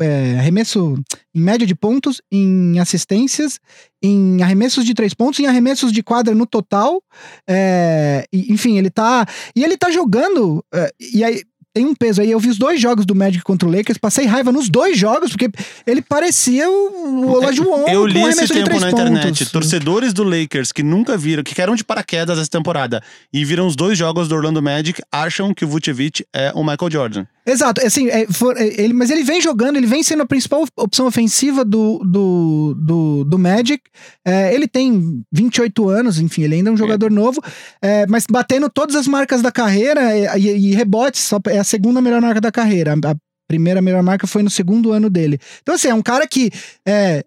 [0.00, 0.94] é, arremesso
[1.34, 3.58] em média de pontos, em assistências,
[4.02, 7.02] em arremessos de três pontos, em arremessos de quadra no total.
[7.48, 9.26] É, enfim, ele tá.
[9.54, 10.64] E ele tá jogando.
[10.74, 11.42] é, e aí.
[11.72, 12.30] Tem um peso aí.
[12.30, 15.30] Eu vi os dois jogos do Magic contra o Lakers, passei raiva nos dois jogos,
[15.30, 15.48] porque
[15.86, 19.26] ele parecia o, Olajuwon Eu com li esse tempo na internet.
[19.26, 19.50] pontos.
[19.52, 23.00] Torcedores do Lakers que nunca viram, que caíram de paraquedas essa temporada
[23.32, 26.90] e viram os dois jogos do Orlando Magic, acham que o Vucevic é o Michael
[26.90, 27.26] Jordan.
[27.46, 30.64] Exato, assim, é, for- é, ele, mas ele vem jogando, ele vem sendo a principal
[30.76, 33.82] opção ofensiva do, do, do, do Magic.
[34.24, 37.42] É, ele tem 28 anos, enfim, ele ainda é um jogador novo,
[37.82, 41.64] é, mas batendo todas as marcas da carreira é, e, e rebotes, só, é a
[41.64, 42.94] segunda melhor marca da carreira.
[43.04, 43.16] A, a
[43.48, 45.38] primeira melhor marca foi no segundo ano dele.
[45.62, 46.50] Então, assim, é um cara que.
[46.86, 47.24] É,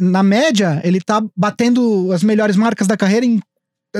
[0.00, 3.40] na média, ele tá batendo as melhores marcas da carreira em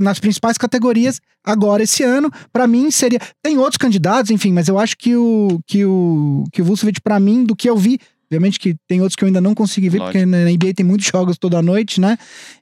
[0.00, 2.30] nas principais categorias agora esse ano.
[2.52, 6.62] Pra mim seria, tem outros candidatos, enfim, mas eu acho que o que o que
[6.62, 7.98] o Vucevic para mim do que eu vi
[8.32, 10.18] Obviamente que tem outros que eu ainda não consegui ver, Lógico.
[10.18, 12.16] porque na NBA tem muitos jogos toda noite, né?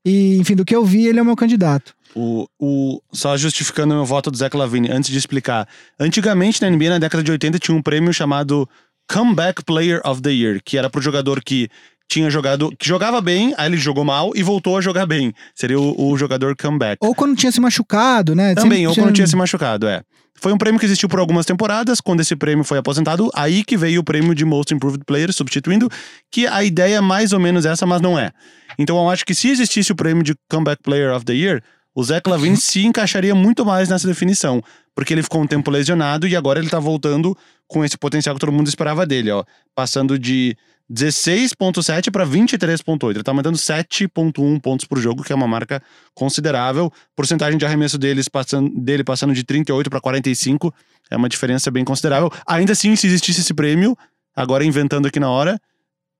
[0.05, 1.95] E, enfim, do que eu vi, ele é o meu candidato.
[2.13, 5.69] O, o, só justificando meu voto do Zach Lavine, antes de explicar.
[5.97, 8.69] Antigamente na NBA, na década de 80, tinha um prêmio chamado
[9.09, 11.69] Comeback Player of the Year, que era pro jogador que
[12.11, 15.33] tinha jogado, que jogava bem, aí ele jogou mal e voltou a jogar bem.
[15.55, 16.99] Seria o, o jogador comeback.
[17.01, 18.53] Ou quando tinha se machucado, né?
[18.57, 20.03] Também, Sempre ou quando tinha se machucado, é.
[20.35, 22.01] Foi um prêmio que existiu por algumas temporadas.
[22.01, 25.89] Quando esse prêmio foi aposentado, aí que veio o prêmio de Most Improved Player, substituindo,
[26.33, 28.33] que a ideia é mais ou menos essa, mas não é.
[28.77, 31.63] Então eu acho que se existisse o prêmio de Comeback Player of the Year,
[31.95, 34.61] o Zach Lavine se encaixaria muito mais nessa definição.
[34.97, 37.37] Porque ele ficou um tempo lesionado e agora ele tá voltando
[37.69, 39.45] com esse potencial que todo mundo esperava dele, ó.
[39.77, 40.57] Passando de
[40.91, 43.11] 16.7 para 23.8.
[43.11, 45.81] Ele tá aumentando 7.1 pontos por jogo, que é uma marca
[46.15, 46.93] considerável.
[47.15, 50.75] Porcentagem de arremesso deles passando, dele passando de 38 para 45
[51.11, 52.31] é uma diferença bem considerável.
[52.47, 53.97] Ainda assim, se existisse esse prêmio,
[54.35, 55.61] agora inventando aqui na hora,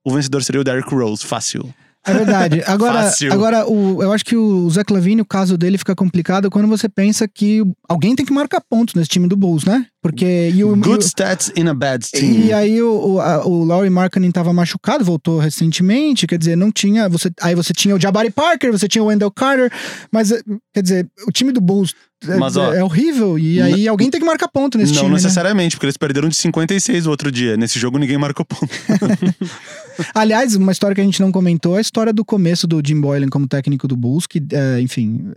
[0.05, 1.73] o vencedor seria o Derrick Rose, fácil.
[2.05, 2.63] É verdade.
[2.67, 3.31] Agora, Fácil.
[3.31, 6.89] agora o, eu acho que o Zé Lavine, o caso dele fica complicado quando você
[6.89, 9.85] pensa que alguém tem que marcar pontos nesse time do Bulls, né?
[10.01, 10.51] Porque.
[10.53, 12.31] E o, Good e o- stats in a bad team.
[12.31, 16.71] E aí o, o, a- o Laurie Markkinen tava machucado, voltou recentemente, quer dizer, não
[16.71, 19.71] tinha, você, aí você tinha o Jabari Parker, você tinha o Wendell Carter,
[20.11, 20.41] mas eh,
[20.73, 21.93] quer dizer, o time do Bulls
[22.27, 25.09] é, Mas, ó, é horrível e aí alguém tem que marcar ponto nesse Não time,
[25.09, 25.15] né?
[25.21, 27.57] necessariamente, porque eles perderam de 56 o outro dia.
[27.57, 28.67] Nesse jogo ninguém marcou ponto.
[30.13, 32.99] Aliás, uma história que a gente não comentou é a história do começo do Jim
[32.99, 35.31] Boylan como técnico do Bulls, que, eh, enfim,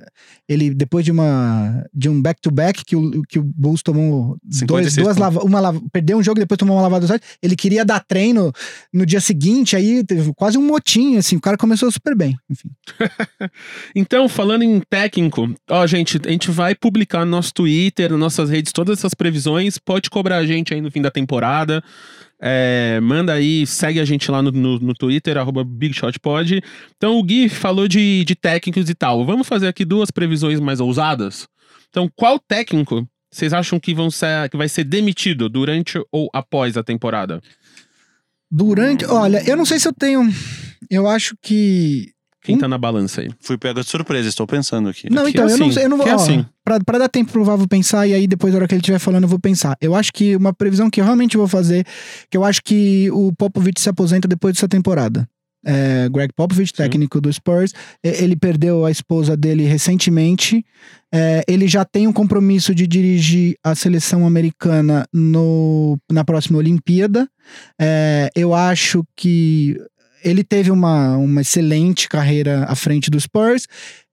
[0.49, 4.97] ele depois de uma de um back-to-back que o, que o Bulls tomou dois, 56
[4.97, 5.21] duas pontos.
[5.21, 8.53] lava, uma lava, perdeu um jogo depois tomou uma lavada sorte, ele queria dar treino
[8.93, 12.71] no dia seguinte, aí teve quase um motim, assim, o cara começou super bem, enfim.
[13.95, 18.51] Então, falando em técnico, ó, gente, a gente vai publicar no nosso Twitter, nas nossas
[18.51, 19.79] redes, todas essas previsões.
[19.79, 21.83] Pode cobrar a gente aí no fim da temporada.
[22.47, 26.63] É, manda aí, segue a gente lá no, no, no Twitter, arroba BigShotPod.
[26.95, 29.25] Então, o Gui falou de, de técnicos e tal.
[29.25, 31.49] Vamos fazer aqui duas previsões mais ousadas?
[31.89, 36.77] Então, qual técnico vocês acham que, vão ser, que vai ser demitido durante ou após
[36.77, 37.41] a temporada?
[38.51, 40.29] Durante, olha, eu não sei se eu tenho,
[40.91, 42.14] eu acho que
[42.45, 42.59] Quem Hum?
[42.59, 43.31] tá na balança aí?
[43.41, 45.09] Fui pego de surpresa, estou pensando aqui.
[45.11, 46.05] Não, então, eu não assim, sei, eu não vou.
[46.07, 46.45] que ó, assim.
[46.63, 48.99] pra, pra dar tempo pro Vavo pensar, e aí depois, na hora que ele estiver
[48.99, 49.77] falando, eu vou pensar.
[49.81, 51.85] Eu acho que uma previsão que eu realmente vou fazer,
[52.31, 55.27] que eu acho que o Popovich se aposenta depois dessa temporada.
[55.67, 56.83] É, Greg Popovich, Sim.
[56.83, 57.73] técnico do Spurs,
[58.03, 60.63] ele perdeu a esposa dele recentemente.
[61.11, 67.27] É, ele já tem um compromisso de dirigir a seleção americana no, na próxima Olimpíada.
[67.81, 69.79] É, eu acho que
[70.25, 73.67] ele teve uma, uma excelente carreira à frente do Spurs.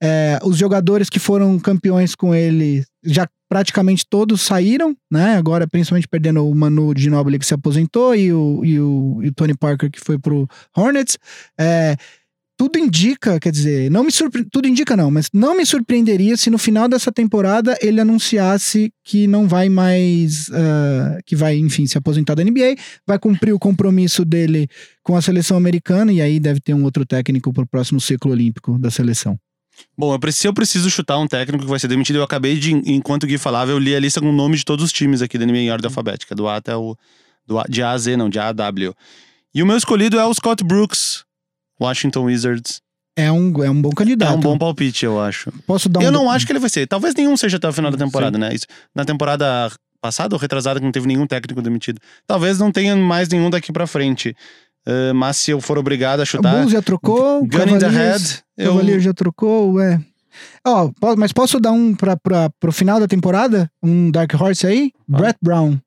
[0.03, 5.35] É, os jogadores que foram campeões com ele já praticamente todos saíram, né?
[5.35, 9.33] Agora, principalmente perdendo o Manu Ginobili que se aposentou e o, e o, e o
[9.33, 11.17] Tony Parker que foi pro Hornets.
[11.59, 11.95] É,
[12.61, 14.45] tudo indica, quer dizer, não me surpre...
[14.45, 19.25] tudo indica não, mas não me surpreenderia se no final dessa temporada ele anunciasse que
[19.25, 22.75] não vai mais, ah, que vai, enfim, se aposentar da NBA,
[23.07, 24.67] vai cumprir o compromisso dele
[25.01, 28.77] com a seleção americana e aí deve ter um outro técnico pro próximo ciclo olímpico
[28.77, 29.39] da seleção.
[29.97, 32.17] Bom, eu preciso, eu preciso chutar um técnico que vai ser demitido.
[32.17, 34.63] Eu acabei de, enquanto o Gui falava, eu li a lista com o nome de
[34.63, 36.95] todos os times aqui da NBA em ordem alfabética, do A até o.
[37.47, 38.93] Do a, de A a Z, não, de A a W.
[39.51, 41.25] E o meu escolhido é o Scott Brooks,
[41.81, 42.81] Washington Wizards.
[43.17, 44.35] É um, é um bom É candidato.
[44.37, 45.51] um bom palpite, eu acho.
[45.67, 46.87] Posso dar um eu não acho que ele vai ser.
[46.87, 48.05] Talvez nenhum seja até o final da Sim.
[48.05, 48.53] temporada, né?
[48.53, 48.65] Isso-
[48.95, 49.69] na temporada
[50.01, 51.99] passada ou retrasada, que não teve nenhum técnico demitido.
[52.25, 54.35] Talvez não tenha mais nenhum daqui pra frente.
[54.87, 56.55] Uh, mas se eu for obrigado a O chutar.
[56.55, 58.23] Bulls já trocou, o Gun in the head,
[58.57, 58.71] o eu.
[58.71, 60.01] Cavaliers já trocou, é.
[60.65, 63.69] Ó, po- mas posso dar um pra, pra, pro final da temporada?
[63.83, 64.91] Um Dark Horse aí?
[65.13, 65.17] Ah.
[65.19, 65.77] Brett Brown,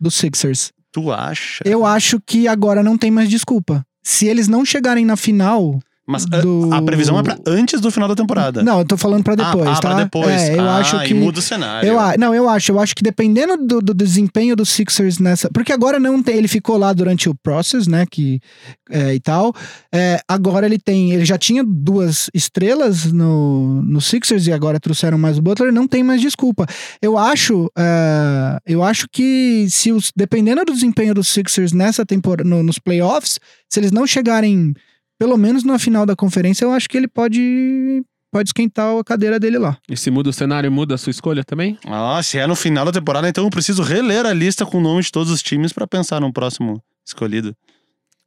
[0.00, 0.72] do Sixers.
[0.90, 1.62] Tu acha?
[1.64, 3.84] Eu acho que agora não tem mais desculpa.
[4.02, 5.80] Se eles não chegarem na final.
[6.10, 8.62] Mas do- a, previsão é pra antes do final da temporada.
[8.62, 9.80] Não, eu tô falando pra depois, ah, ah, tá?
[9.80, 10.42] pra depois.
[10.42, 11.14] É, eu ah, acho que.
[11.14, 11.88] muda o cenário.
[11.88, 12.72] Eu, não, eu acho.
[12.72, 15.48] Eu acho que dependendo do, do desempenho dos Sixers nessa.
[15.52, 16.36] Porque agora não tem.
[16.36, 18.04] Ele ficou lá durante o process, né?
[18.10, 18.40] Que,
[18.90, 19.54] é, e tal.
[19.94, 21.12] É, agora ele tem.
[21.12, 25.72] Ele já tinha duas estrelas no, no Sixers e agora trouxeram mais o Butler.
[25.72, 26.66] Não tem mais desculpa.
[27.00, 27.70] Eu acho.
[27.78, 32.78] é, eu acho que se os, dependendo do desempenho dos Sixers nessa temporada, no- nos
[32.78, 33.38] playoffs,
[33.68, 34.74] se eles não chegarem.
[35.20, 38.02] Pelo menos na final da conferência, eu acho que ele pode.
[38.32, 39.76] Pode esquentar a cadeira dele lá.
[39.86, 41.76] E se muda o cenário, muda a sua escolha também?
[41.84, 44.80] Ah, se é no final da temporada, então eu preciso reler a lista com o
[44.80, 47.54] nome de todos os times pra pensar no próximo escolhido.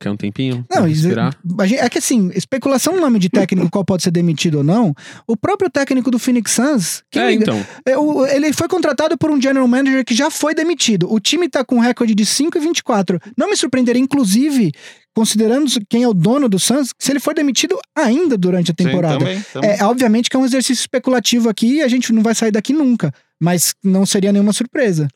[0.04, 0.66] Quer um tempinho?
[0.70, 1.34] Não, respirar?
[1.80, 4.94] é que assim, especulação no nome de técnico qual pode ser demitido ou não,
[5.26, 7.66] o próprio técnico do Phoenix Suns, É, liga- então.
[7.86, 11.10] é, ele foi contratado por um general manager que já foi demitido.
[11.10, 13.18] O time tá com um recorde de 5 e 24.
[13.38, 14.74] Não me surpreenderia, inclusive,
[15.16, 19.14] considerando quem é o dono do Suns, se ele for demitido ainda durante a temporada.
[19.14, 19.70] Sim, também, também.
[19.80, 22.74] É, obviamente que é um exercício especulativo aqui e a gente não vai sair daqui
[22.74, 23.14] nunca.
[23.40, 25.08] Mas não seria nenhuma surpresa.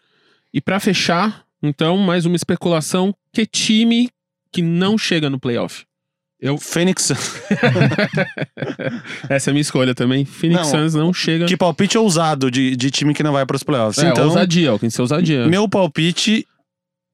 [0.53, 3.13] E pra fechar, então, mais uma especulação.
[3.33, 4.09] Que time
[4.57, 5.85] que não chega no playoff?
[6.39, 7.11] Eu, Fênix.
[9.29, 10.25] essa é a minha escolha também.
[10.25, 11.45] Phoenix Não, Suns não chega.
[11.45, 14.03] que palpite ousado de, de time que não vai para os playoffs.
[14.03, 15.47] é, então, ousadia, tem que ser ousadia.
[15.47, 16.45] meu palpite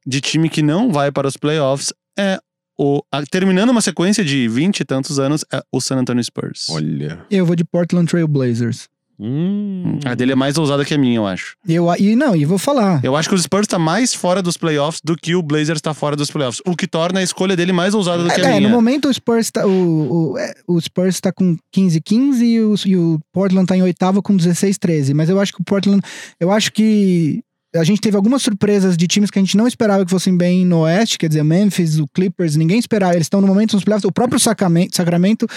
[0.06, 2.40] de time que não vai para os playoffs é
[2.78, 3.02] o.
[3.12, 6.68] a- terminando uma sequência de 20 e tantos anos, é o San Antonio Spurs.
[6.70, 7.26] Olha.
[7.30, 8.88] Eu vou de Portland Trail Blazers.
[9.26, 10.00] Hum.
[10.04, 11.56] A dele é mais ousada que a minha, eu acho.
[11.68, 13.00] Eu, e não, e vou falar.
[13.04, 15.94] Eu acho que o Spurs tá mais fora dos playoffs do que o Blazers tá
[15.94, 16.62] fora dos playoffs.
[16.68, 18.70] O que torna a escolha dele mais ousada do que a É, minha.
[18.70, 22.76] no momento o Spurs tá, o, o, é, o Spurs tá com 15-15 e o,
[22.86, 25.14] e o Portland tá em oitavo com 16-13.
[25.14, 26.02] Mas eu acho que o Portland.
[26.40, 27.42] Eu acho que
[27.76, 30.66] a gente teve algumas surpresas de times que a gente não esperava que fossem bem
[30.66, 33.14] no Oeste, quer dizer, Memphis, o Clippers, ninguém esperava.
[33.14, 34.06] Eles estão no momento nos playoffs.
[34.06, 34.96] O próprio Sacramento.
[34.96, 35.48] Sacramento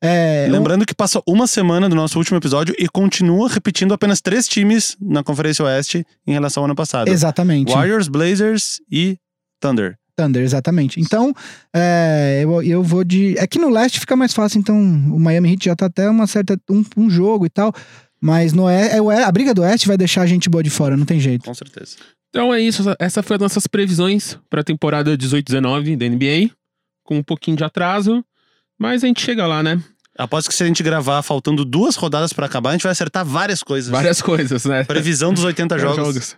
[0.00, 4.46] é, Lembrando que passou uma semana do nosso último episódio e continua repetindo apenas três
[4.46, 7.72] times na Conferência Oeste em relação ao ano passado: Exatamente.
[7.72, 9.16] Warriors, Blazers e
[9.60, 9.96] Thunder.
[10.14, 11.00] Thunder, exatamente.
[11.00, 11.34] Então,
[11.74, 13.36] é, eu, eu vou de.
[13.38, 16.26] É que no leste fica mais fácil, então o Miami Heat já tá até uma
[16.26, 16.58] certa.
[16.70, 17.72] um, um jogo e tal.
[18.22, 20.96] Mas no é, é, a briga do Oeste vai deixar a gente boa de fora,
[20.96, 21.44] não tem jeito.
[21.44, 21.96] Com certeza.
[22.30, 22.84] Então é isso.
[23.00, 26.54] Essa foi as nossas previsões pra temporada 18-19 da NBA.
[27.02, 28.24] Com um pouquinho de atraso.
[28.78, 29.82] Mas a gente chega lá, né?
[30.16, 33.24] Aposto que se a gente gravar faltando duas rodadas pra acabar, a gente vai acertar
[33.24, 33.90] várias coisas.
[33.90, 34.84] Várias coisas, né?
[34.84, 36.36] Previsão dos 80 jogos.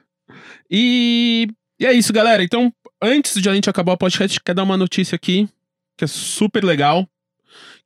[0.71, 1.47] E,
[1.79, 2.43] e é isso, galera.
[2.43, 2.73] Então,
[3.03, 5.47] antes de a gente acabar o podcast, quer dar uma notícia aqui,
[5.99, 7.07] que é super legal,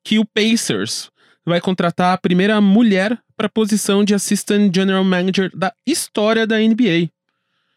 [0.04, 1.10] que o Pacers
[1.48, 6.58] vai contratar a primeira mulher para a posição de Assistant General Manager da história da
[6.58, 7.10] NBA.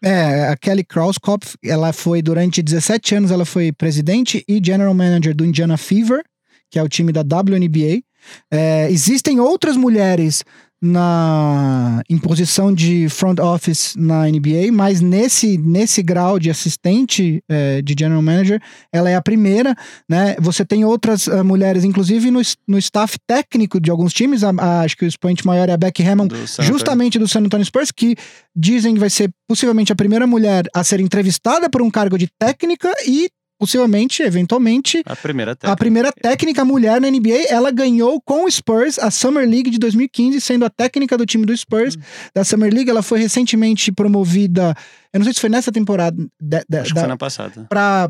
[0.03, 5.36] É, a Kelly Krauskopf, ela foi durante 17 anos, ela foi presidente e general manager
[5.36, 6.24] do Indiana Fever,
[6.72, 8.01] que é o time da WNBA.
[8.49, 10.43] É, existem outras mulheres
[10.82, 17.82] na em posição de front office na NBA, mas nesse, nesse grau de assistente é,
[17.82, 18.61] de general manager,
[18.91, 19.75] ela é a primeira,
[20.09, 20.36] né?
[20.39, 24.82] Você tem outras ah, mulheres, inclusive no, no staff técnico de alguns times, a- a-
[24.82, 27.91] acho que o expoente maior é a Becky Hammond, Do justamente do San Antonio Spurs,
[27.91, 28.15] que
[28.55, 32.27] dizem que vai ser possivelmente a primeira mulher a ser entrevistada por um cargo de
[32.39, 33.29] técnica e
[33.62, 35.78] possivelmente, eventualmente, A primeira a técnica.
[35.78, 37.45] primeira técnica mulher na NBA.
[37.47, 41.45] Ela ganhou com o Spurs a Summer League de 2015, sendo a técnica do time
[41.45, 41.95] do Spurs.
[42.34, 44.76] Da Summer League, ela foi recentemente promovida,
[45.14, 47.66] eu não sei se foi nessa temporada, de- de- Acho que da- foi na passada.
[47.70, 48.09] para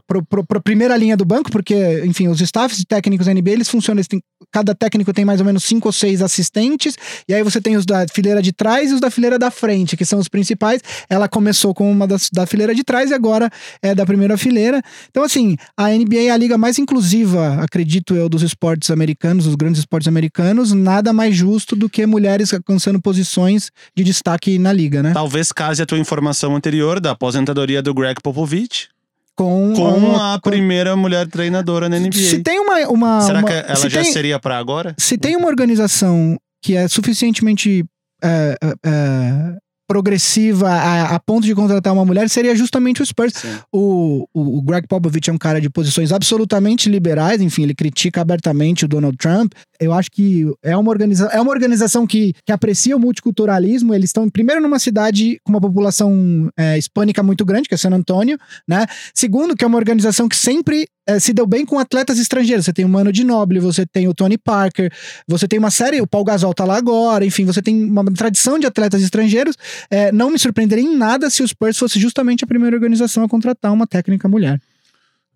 [0.56, 4.08] a primeira linha do banco, porque, enfim, os staffs técnicos da NBA, eles funcionam, eles
[4.08, 4.22] têm-
[4.52, 6.96] cada técnico tem mais ou menos cinco ou seis assistentes,
[7.28, 9.96] e aí você tem os da fileira de trás e os da fileira da frente,
[9.96, 10.82] que são os principais.
[11.10, 13.50] Ela começou com uma das, da fileira de trás e agora
[13.82, 14.82] é da primeira fileira.
[15.10, 19.56] Então, assim, a NBA é a liga mais inclusiva, acredito eu, dos esportes americanos, dos
[19.56, 25.02] grandes esportes americanos, nada mais justo do que mulheres alcançando posições de destaque na liga,
[25.02, 25.12] né?
[25.14, 28.90] Talvez case a tua informação anterior da aposentadoria do Greg Popovich
[29.36, 32.12] Com, com a com- primeira mulher treinadora na NBA.
[32.20, 32.78] Se tem uma.
[32.90, 34.94] uma Será uma- que ela se já tem- seria pra agora?
[34.98, 37.84] se tem uma organização que é suficientemente
[38.24, 39.58] é, é, é,
[39.92, 43.34] progressiva a, a ponto de contratar uma mulher, seria justamente o Spurs.
[43.74, 48.22] O, o, o Greg Popovich é um cara de posições absolutamente liberais, enfim, ele critica
[48.22, 49.52] abertamente o Donald Trump.
[49.82, 53.94] Eu acho que é uma, organiza é uma organização que, que aprecia o multiculturalismo.
[53.94, 57.92] Eles estão, primeiro, numa cidade com uma população é, hispânica muito grande, que é San
[57.92, 58.86] Antônio, né?
[59.14, 62.66] Segundo, que é uma organização que sempre eh, se deu bem com atletas estrangeiros.
[62.66, 64.92] Você tem o Mano de Noble, você tem o Tony Parker,
[65.28, 68.58] você tem uma série, o Paul Gasol tá lá agora, enfim, você tem uma tradição
[68.60, 69.56] de atletas estrangeiros.
[69.90, 73.30] Eh, não me surpreenderia em nada se o Spurs fosse justamente a primeira organização a
[73.30, 74.60] contratar uma técnica mulher.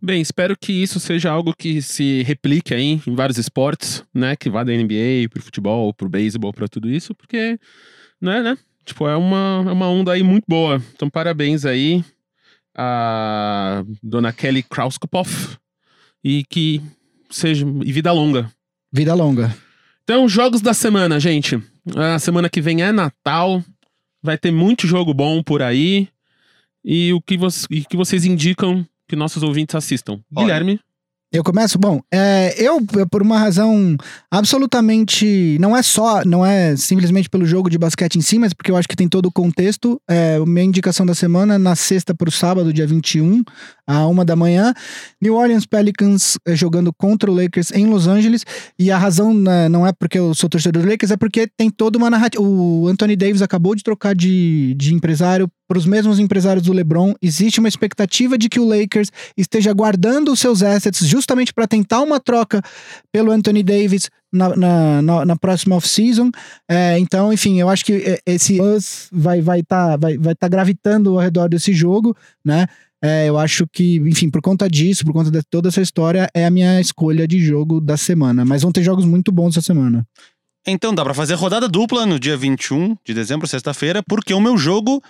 [0.02, 4.36] Bem, espero que isso seja algo que se replique aí em vários esportes, né?
[4.36, 7.58] Que vá da NBA pro futebol, pro beisebol, pra tudo isso, porque,
[8.22, 8.58] né, né?
[8.86, 10.80] Tipo, é uma, é uma onda aí muito boa.
[10.94, 12.04] Então, parabéns aí
[12.78, 15.58] a dona Kelly Krauskopf
[16.26, 16.82] e que
[17.30, 18.52] seja e vida longa.
[18.92, 19.56] Vida longa.
[20.04, 21.62] Então, jogos da semana, gente.
[21.96, 23.64] A semana que vem é Natal.
[24.24, 26.08] Vai ter muito jogo bom por aí.
[26.84, 30.20] E o que, vo e que vocês indicam que nossos ouvintes assistam?
[30.36, 30.48] Olha.
[30.48, 30.80] Guilherme.
[31.36, 31.78] Eu começo?
[31.78, 32.80] Bom, é, eu,
[33.12, 33.98] por uma razão
[34.32, 35.58] absolutamente.
[35.60, 38.78] Não é só, não é simplesmente pelo jogo de basquete em si, mas porque eu
[38.78, 40.00] acho que tem todo o contexto.
[40.10, 43.44] É, minha indicação da semana, na sexta para o sábado, dia 21,
[43.86, 44.74] à uma da manhã.
[45.22, 48.46] New Orleans Pelicans é, jogando contra o Lakers em Los Angeles.
[48.80, 51.70] E a razão né, não é porque eu sou torcedor do Lakers, é porque tem
[51.70, 52.42] toda uma narrativa.
[52.42, 57.14] O Anthony Davis acabou de trocar de, de empresário para os mesmos empresários do LeBron,
[57.22, 62.02] existe uma expectativa de que o Lakers esteja guardando os seus assets justamente para tentar
[62.02, 62.62] uma troca
[63.12, 66.30] pelo Anthony Davis na, na, na, na próxima off-season.
[66.70, 71.12] É, então, enfim, eu acho que esse buzz vai vai tá, vai, vai tá gravitando
[71.12, 72.68] ao redor desse jogo, né?
[73.04, 76.46] É, eu acho que, enfim, por conta disso, por conta de toda essa história, é
[76.46, 78.44] a minha escolha de jogo da semana.
[78.44, 80.06] Mas vão ter jogos muito bons essa semana.
[80.68, 84.58] Então dá pra fazer rodada dupla no dia 21 de dezembro, sexta-feira, porque o meu
[84.58, 85.04] jogo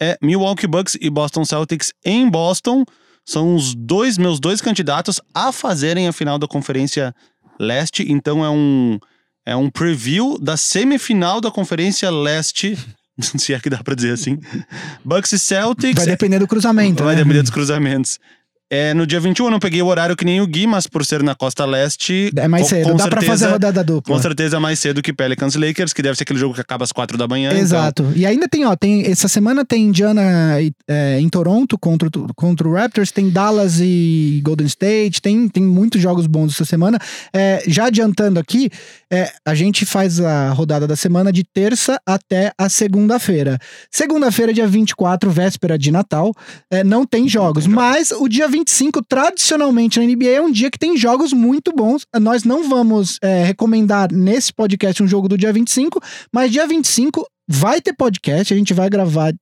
[0.00, 2.84] é Milwaukee Bucks e Boston Celtics em Boston.
[3.24, 7.14] São os dois meus dois candidatos a fazerem a final da Conferência
[7.58, 8.10] Leste.
[8.10, 8.98] Então é um
[9.44, 12.78] é um preview da semifinal da Conferência Leste.
[13.20, 14.38] Se é que dá pra dizer assim.
[15.04, 16.04] Bucks e Celtics.
[16.04, 17.04] Vai depender do cruzamento.
[17.04, 17.22] Vai né?
[17.22, 18.18] depender dos cruzamentos.
[18.72, 21.04] É, no dia 21 eu não peguei o horário que nem o Gui, mas por
[21.04, 22.30] ser na costa leste.
[22.36, 24.14] É mais com- cedo, com dá pra fazer a rodada dupla.
[24.14, 26.84] Com certeza é mais cedo que Pelicans Lakers, que deve ser aquele jogo que acaba
[26.84, 27.48] às 4 da manhã.
[27.50, 28.12] então- Exato.
[28.14, 30.22] E ainda tem, ó, tem, essa semana tem Indiana
[30.88, 35.62] é, em Toronto contra, o- contra o Raptors, tem Dallas e Golden State, tem, tem
[35.64, 36.98] muitos jogos bons essa semana.
[37.34, 38.70] É, já adiantando aqui,
[39.12, 43.58] é, a gente faz a rodada da semana de terça até a segunda-feira.
[43.90, 46.32] Segunda-feira, dia 24, véspera de Natal,
[46.70, 50.78] é, não tem jogos, mas o dia 25, tradicionalmente na NBA, é um dia que
[50.78, 52.04] tem jogos muito bons.
[52.20, 56.00] Nós não vamos é, recomendar nesse podcast um jogo do dia 25,
[56.32, 59.32] mas dia 25 vai ter podcast, a gente vai gravar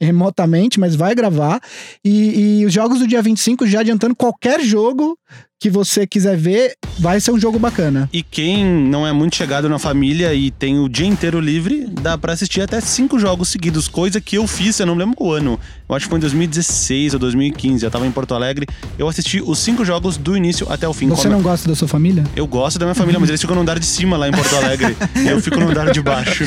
[0.00, 1.60] remotamente, mas vai gravar.
[2.04, 5.18] E, e os jogos do dia 25, já adiantando, qualquer jogo
[5.60, 8.08] que você quiser ver, vai ser um jogo bacana.
[8.12, 12.16] E quem não é muito chegado na família e tem o dia inteiro livre, dá
[12.16, 15.58] pra assistir até cinco jogos seguidos, coisa que eu fiz, eu não lembro o ano.
[15.88, 18.66] Eu acho que foi em 2016 ou 2015, eu tava em Porto Alegre.
[18.96, 21.08] Eu assisti os cinco jogos do início até o fim.
[21.08, 22.22] Você Como- não gosta da sua família?
[22.36, 24.54] Eu gosto da minha família, mas eles ficam no andar de cima lá em Porto
[24.62, 24.96] Alegre.
[25.16, 26.44] e eu fico no andar de baixo.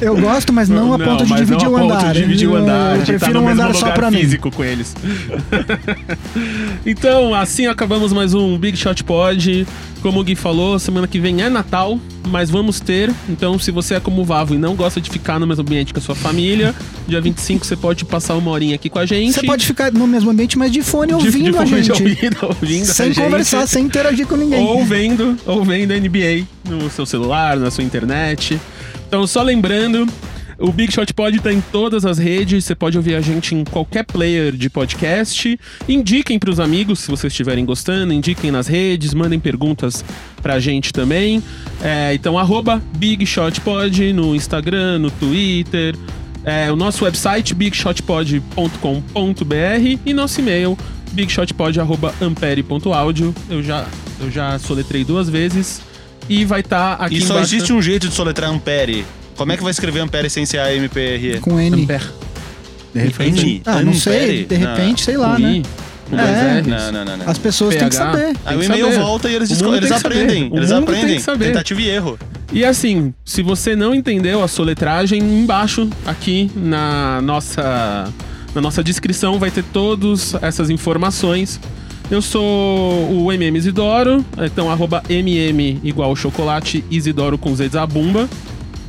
[0.00, 2.12] Eu gosto, mas não, a ponto de dividir não o a ponto andar.
[2.12, 2.96] de dividir o andar.
[2.96, 4.18] Eu estar prefiro no um mesmo andar só pra mim.
[4.18, 4.94] físico com eles.
[6.84, 9.66] então, assim acabamos mais um Big Shot Pod.
[10.00, 13.12] Como o Gui falou, semana que vem é Natal, mas vamos ter.
[13.28, 15.92] Então, se você é como o Vavo e não gosta de ficar no mesmo ambiente
[15.92, 16.72] que a sua família,
[17.08, 19.32] dia 25 você pode passar uma horinha aqui com a gente.
[19.34, 21.82] Você pode ficar no mesmo ambiente, mas de fone De- ouvindo de a fone de
[21.88, 21.90] gente.
[22.44, 23.24] ouvindo a sem gente.
[23.24, 24.64] conversar, sem interagir com ninguém.
[24.64, 28.60] Ou vendo, ou vendo NBA no seu celular, na sua internet.
[29.08, 30.06] Então, só lembrando,
[30.58, 33.64] o Big Shot Pod tá em todas as redes, você pode ouvir a gente em
[33.64, 35.58] qualquer player de podcast.
[35.88, 40.04] Indiquem pros amigos se vocês estiverem gostando, indiquem nas redes, mandem perguntas
[40.42, 41.42] pra gente também.
[41.82, 45.94] É, então, arroba Big Shot Pod no Instagram, no Twitter.
[46.44, 50.78] É, o nosso website, bigshotpod.com.br e nosso e-mail,
[51.12, 53.34] bigshotpod.ampere.audio.
[53.50, 53.86] Eu já,
[54.20, 55.82] eu já soletrei duas vezes
[56.28, 57.54] e vai estar aqui E só embaixo.
[57.54, 59.04] existe um jeito de soletrar Ampere.
[59.38, 61.40] Como é que vai escrever Ampere sem ser A-M-P-R-E?
[61.40, 61.82] Com N.
[61.84, 62.04] Ampere.
[62.92, 63.46] De repente.
[63.46, 63.62] N?
[63.64, 64.44] Ah, não sei.
[64.44, 65.62] De repente, sei lá, Com né?
[66.10, 66.62] É.
[66.62, 67.28] Não, não, não, não.
[67.28, 68.34] As pessoas têm que saber.
[68.46, 68.98] Aí o que e-mail saber.
[68.98, 70.50] volta e eles, O esco- mundo eles aprendem.
[70.50, 71.16] O Eles mundo tem aprendem.
[71.16, 71.44] que saber.
[71.46, 72.18] Tentativa e erro.
[72.52, 78.10] E assim, se você não entendeu a soletragem, embaixo aqui na nossa
[78.54, 81.60] na nossa descrição vai ter todas essas informações.
[82.10, 88.26] Eu sou o MM Isidoro, então arroba MM igual chocolate, Isidoro com Z de Zabumba.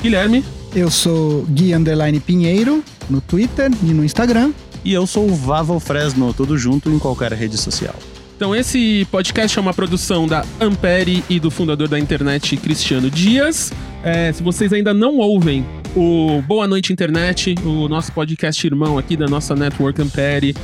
[0.01, 4.51] Guilherme, Eu sou Gui Underline Pinheiro no Twitter e no Instagram.
[4.85, 7.95] E eu sou o Vavo Fresno, tudo junto em qualquer rede social.
[8.37, 13.73] Então, esse podcast é uma produção da Ampere e do fundador da internet, Cristiano Dias.
[14.01, 19.17] É, se vocês ainda não ouvem o Boa Noite Internet, o nosso podcast irmão aqui
[19.17, 20.55] da nossa network Ampere,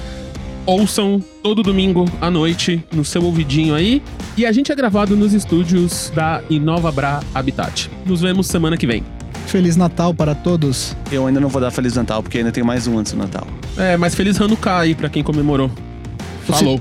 [0.66, 4.02] ouçam todo domingo à noite no seu ouvidinho aí.
[4.38, 7.92] E a gente é gravado nos estúdios da Inova Bra Habitat.
[8.06, 9.04] Nos vemos semana que vem.
[9.46, 10.96] Feliz Natal para todos.
[11.12, 13.48] Eu ainda não vou dar Feliz Natal, porque ainda tem mais um antes do Natal.
[13.78, 15.70] É, mas feliz Hanukkah aí pra quem comemorou.
[16.46, 16.80] Falou.